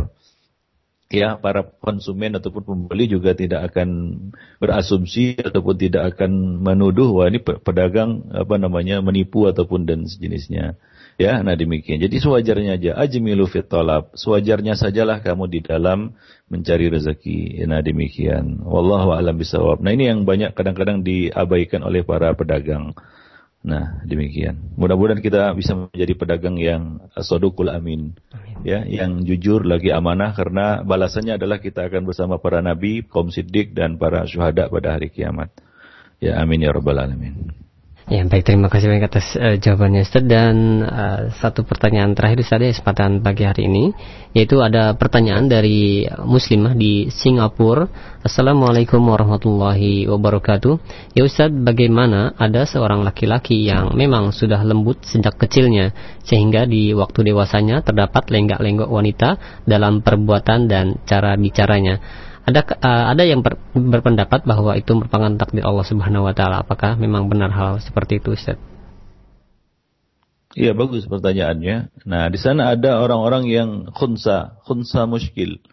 [1.14, 4.18] Ya, para konsumen ataupun pembeli juga tidak akan
[4.58, 10.74] berasumsi ataupun tidak akan menuduh wah ini pedagang apa namanya menipu ataupun dan sejenisnya.
[11.22, 12.02] Ya, nah demikian.
[12.02, 12.92] Jadi sewajarnya aja.
[12.98, 14.10] Ajmilu fit talab.
[14.18, 16.18] Sewajarnya sajalah kamu di dalam
[16.50, 17.62] mencari rezeki.
[17.62, 18.66] Ya, nah demikian.
[18.66, 19.86] Wallahu a'lam bisawab.
[19.86, 22.98] Nah ini yang banyak kadang-kadang diabaikan oleh para pedagang.
[23.64, 24.74] Nah demikian.
[24.74, 28.18] Mudah-mudahan kita bisa menjadi pedagang yang sodukul amin.
[28.34, 28.56] amin.
[28.66, 33.72] Ya, yang jujur lagi amanah karena balasannya adalah kita akan bersama para nabi, kaum siddiq
[33.78, 35.54] dan para syuhada pada hari kiamat.
[36.20, 37.63] Ya amin ya rabbal alamin.
[38.04, 42.60] Ya baik terima kasih banyak atas uh, jawabannya Ustaz dan uh, satu pertanyaan terakhir Ustaz
[42.60, 43.96] ya kesempatan pagi hari ini.
[44.36, 47.88] Yaitu ada pertanyaan dari muslimah di Singapura.
[48.20, 50.74] Assalamualaikum warahmatullahi wabarakatuh.
[51.16, 55.96] Ya Ustaz bagaimana ada seorang laki-laki yang memang sudah lembut sejak kecilnya
[56.28, 62.04] sehingga di waktu dewasanya terdapat lenggak-lenggok wanita dalam perbuatan dan cara bicaranya
[62.44, 66.68] ada uh, ada yang ber, berpendapat bahwa itu merupakan takdir Allah Subhanahu wa taala.
[66.68, 68.60] Apakah memang benar hal seperti itu, Ustaz?
[70.54, 72.06] Iya, bagus pertanyaannya.
[72.06, 75.64] Nah, di sana ada orang-orang yang khunsa, khunsa muskil.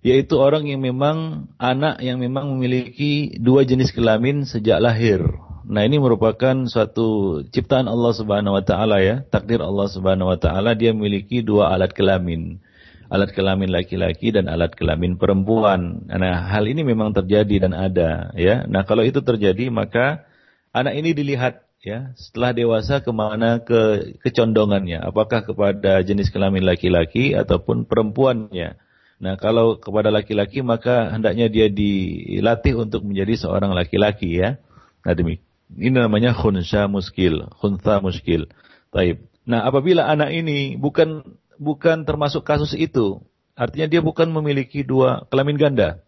[0.00, 5.20] Yaitu orang yang memang anak yang memang memiliki dua jenis kelamin sejak lahir.
[5.68, 10.72] Nah, ini merupakan suatu ciptaan Allah Subhanahu wa taala ya, takdir Allah Subhanahu wa taala
[10.72, 12.62] dia memiliki dua alat kelamin
[13.08, 16.04] alat kelamin laki-laki dan alat kelamin perempuan.
[16.08, 18.68] Nah, hal ini memang terjadi dan ada, ya.
[18.68, 20.28] Nah, kalau itu terjadi, maka
[20.76, 27.32] anak ini dilihat, ya, setelah dewasa ke mana ke kecondongannya, apakah kepada jenis kelamin laki-laki
[27.32, 28.76] ataupun perempuannya.
[29.18, 34.60] Nah, kalau kepada laki-laki, maka hendaknya dia dilatih untuk menjadi seorang laki-laki, ya.
[35.02, 35.40] Nah, demi
[35.74, 38.48] ini namanya khunsa muskil, khunsa muskil.
[38.88, 39.20] Taib.
[39.44, 41.24] Nah, apabila anak ini bukan
[41.58, 43.20] bukan termasuk kasus itu.
[43.58, 45.98] Artinya dia bukan memiliki dua kelamin ganda.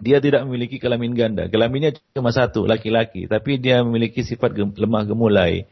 [0.00, 1.44] Dia tidak memiliki kelamin ganda.
[1.50, 3.28] Kelaminnya cuma satu, laki-laki.
[3.28, 5.68] Tapi dia memiliki sifat lemah gemulai.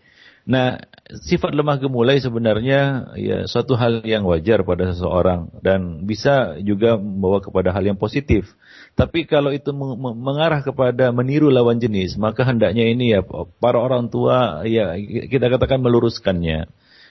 [0.48, 0.80] Nah,
[1.28, 7.44] sifat lemah gemulai sebenarnya ya suatu hal yang wajar pada seseorang dan bisa juga membawa
[7.44, 8.48] kepada hal yang positif.
[8.96, 9.76] Tapi kalau itu
[10.16, 13.20] mengarah kepada meniru lawan jenis, maka hendaknya ini ya
[13.60, 14.96] para orang tua ya
[15.28, 16.64] kita katakan meluruskannya.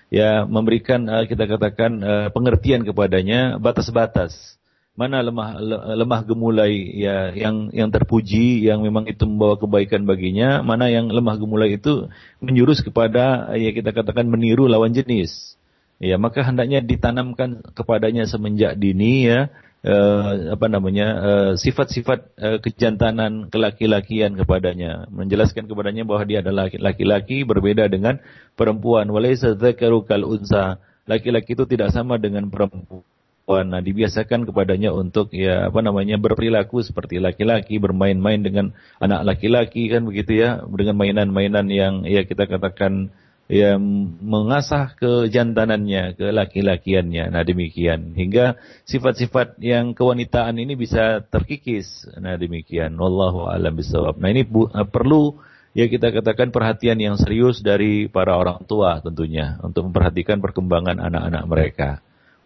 [0.07, 4.55] Ya, memberikan eh, kita katakan eh, pengertian kepadanya batas-batas.
[4.97, 5.61] Mana lemah
[5.93, 11.37] lemah gemulai ya yang yang terpuji yang memang itu membawa kebaikan baginya mana yang lemah
[11.37, 12.09] gemulai itu
[12.41, 15.53] menjurus kepada ya kita katakan meniru lawan jenis.
[16.01, 19.53] Ya maka hendaknya ditanamkan kepadanya semenjak dini ya
[19.87, 25.07] eh, apa namanya eh, sifat-sifat eh, kejantanan kelaki-lakian kepadanya.
[25.07, 28.19] Menjelaskan kepadanya bahwa dia adalah laki-laki berbeda dengan
[28.59, 29.07] perempuan.
[29.07, 30.83] Walaysa dzakaru unsa.
[31.07, 33.07] Laki-laki itu tidak sama dengan perempuan.
[33.47, 40.03] Nah, dibiasakan kepadanya untuk ya apa namanya berperilaku seperti laki-laki, bermain-main dengan anak laki-laki kan
[40.03, 43.07] begitu ya, dengan mainan-mainan yang ya kita katakan
[43.47, 43.79] ya
[44.21, 47.31] mengasah kejantanannya, ke laki-lakiannya.
[47.31, 52.07] Nah, demikian hingga sifat-sifat yang kewanitaan ini bisa terkikis.
[52.19, 52.95] Nah, demikian.
[52.99, 54.19] Wallahu a'lam bishawab.
[54.19, 55.39] Nah, ini bu, uh, perlu
[55.71, 61.43] ya kita katakan perhatian yang serius dari para orang tua tentunya untuk memperhatikan perkembangan anak-anak
[61.47, 61.89] mereka.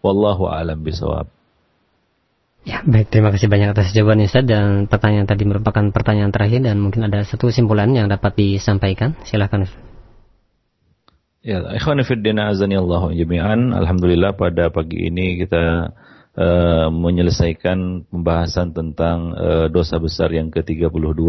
[0.02, 1.26] Wallahu a'lam bisawab.
[2.62, 3.10] Ya, baik.
[3.10, 7.26] Terima kasih banyak atas jawaban Ustaz dan pertanyaan tadi merupakan pertanyaan terakhir dan mungkin ada
[7.26, 9.18] satu kesimpulan yang dapat disampaikan.
[9.26, 9.91] Silakan.
[11.42, 13.74] Ya, ikhwan azani Allah jami'an.
[13.74, 15.90] Alhamdulillah pada pagi ini kita
[16.38, 21.22] uh, menyelesaikan pembahasan tentang uh, dosa besar yang ke-32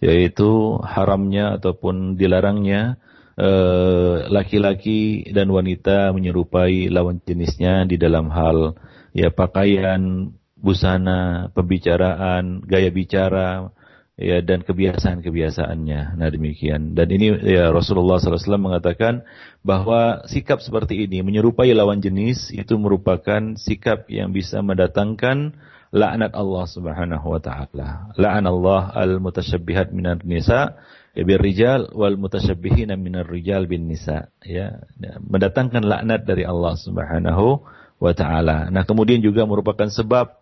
[0.00, 2.96] yaitu haramnya ataupun dilarangnya
[3.38, 8.74] Eh, laki-laki dan wanita menyerupai lawan jenisnya di dalam hal
[9.14, 13.70] ya pakaian, busana, pembicaraan, gaya bicara,
[14.18, 16.18] ya dan kebiasaan-kebiasaannya.
[16.18, 16.98] Nah demikian.
[16.98, 19.22] Dan ini ya Rasulullah SAW mengatakan
[19.62, 25.54] bahwa sikap seperti ini menyerupai lawan jenis itu merupakan sikap yang bisa mendatangkan
[25.94, 28.12] laknat Allah Subhanahu wa taala.
[28.18, 30.76] La'an Allah al-mutasyabbihat minan nisa
[31.16, 34.86] bir rijal wal mutasyabbihin minar rijal bin nisa ya
[35.24, 37.64] mendatangkan laknat dari Allah Subhanahu
[37.98, 38.70] wa taala.
[38.70, 40.38] Nah, kemudian juga merupakan sebab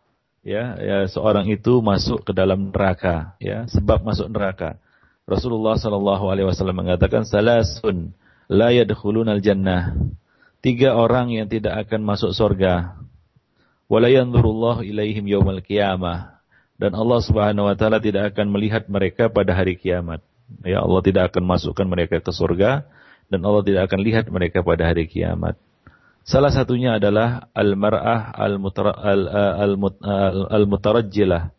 [0.46, 4.78] ya, ya seorang itu masuk ke dalam neraka ya, sebab masuk neraka.
[5.26, 8.14] Rasulullah sallallahu alaihi wasallam mengatakan salasun
[8.46, 9.98] la yadkhulunal jannah.
[10.62, 12.94] Tiga orang yang tidak akan masuk surga.
[13.90, 16.38] Wala yanzurullahu ilaihim yaumal qiyamah.
[16.78, 20.22] Dan Allah Subhanahu wa taala tidak akan melihat mereka pada hari kiamat.
[20.62, 22.86] Ya Allah tidak akan masukkan mereka ke surga
[23.26, 25.58] dan Allah tidak akan lihat mereka pada hari kiamat.
[26.26, 28.34] Salah satunya adalah al-mar'ah
[30.50, 31.54] al-mutarajjilah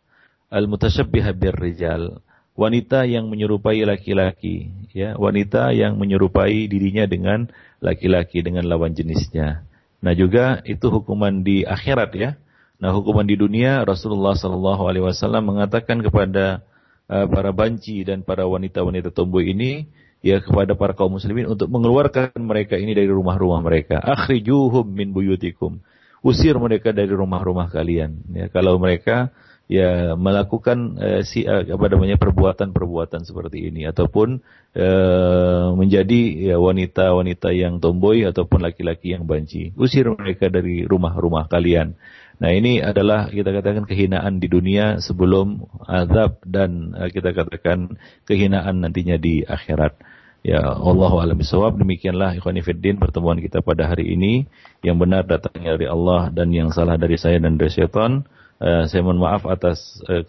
[0.52, 2.20] al-mutasyabbihah rijal.
[2.52, 7.48] Wanita yang menyerupai laki-laki, ya, wanita yang menyerupai dirinya dengan
[7.80, 9.62] laki-laki dengan lawan jenisnya.
[10.04, 12.36] Nah, juga itu hukuman di akhirat ya.
[12.76, 16.60] Nah, hukuman di dunia Rasulullah sallallahu alaihi wasallam mengatakan kepada
[17.08, 19.88] uh, para banci dan para wanita-wanita tomboy ini
[20.24, 24.02] ya kepada para kaum muslimin untuk mengeluarkan mereka ini dari rumah-rumah mereka.
[24.02, 25.78] Akhrijuhum min buyutikum.
[26.18, 28.26] Usir mereka dari rumah-rumah kalian.
[28.34, 29.30] Ya, kalau mereka
[29.68, 34.40] ya melakukan uh, si uh, apa namanya perbuatan-perbuatan seperti ini ataupun
[34.74, 39.76] uh, menjadi ya wanita-wanita yang tomboy ataupun laki-laki yang banci.
[39.78, 41.94] Usir mereka dari rumah-rumah kalian.
[42.38, 47.98] Nah ini adalah kita katakan kehinaan di dunia sebelum azab dan uh, kita katakan
[48.30, 49.98] kehinaan nantinya di akhirat.
[50.46, 54.46] Ya Allah alam bisawab demikianlah ikhwani fiddin pertemuan kita pada hari ini
[54.86, 58.22] yang benar datangnya dari Allah dan yang salah dari saya dan dari syaitan.
[58.58, 60.22] Uh, saya mohon maaf atas uh,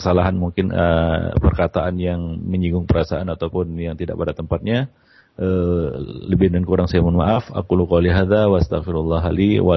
[0.00, 4.88] kesalahan mungkin uh, perkataan yang menyinggung perasaan ataupun yang tidak pada tempatnya.
[5.40, 5.96] Uh,
[6.28, 7.52] lebih dan kurang saya mohon maaf.
[7.52, 9.76] Aku lu qouli hadza wa astaghfirullah li wa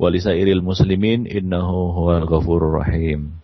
[0.00, 3.39] walisairil muslimin innahu huwal ghafurur rahim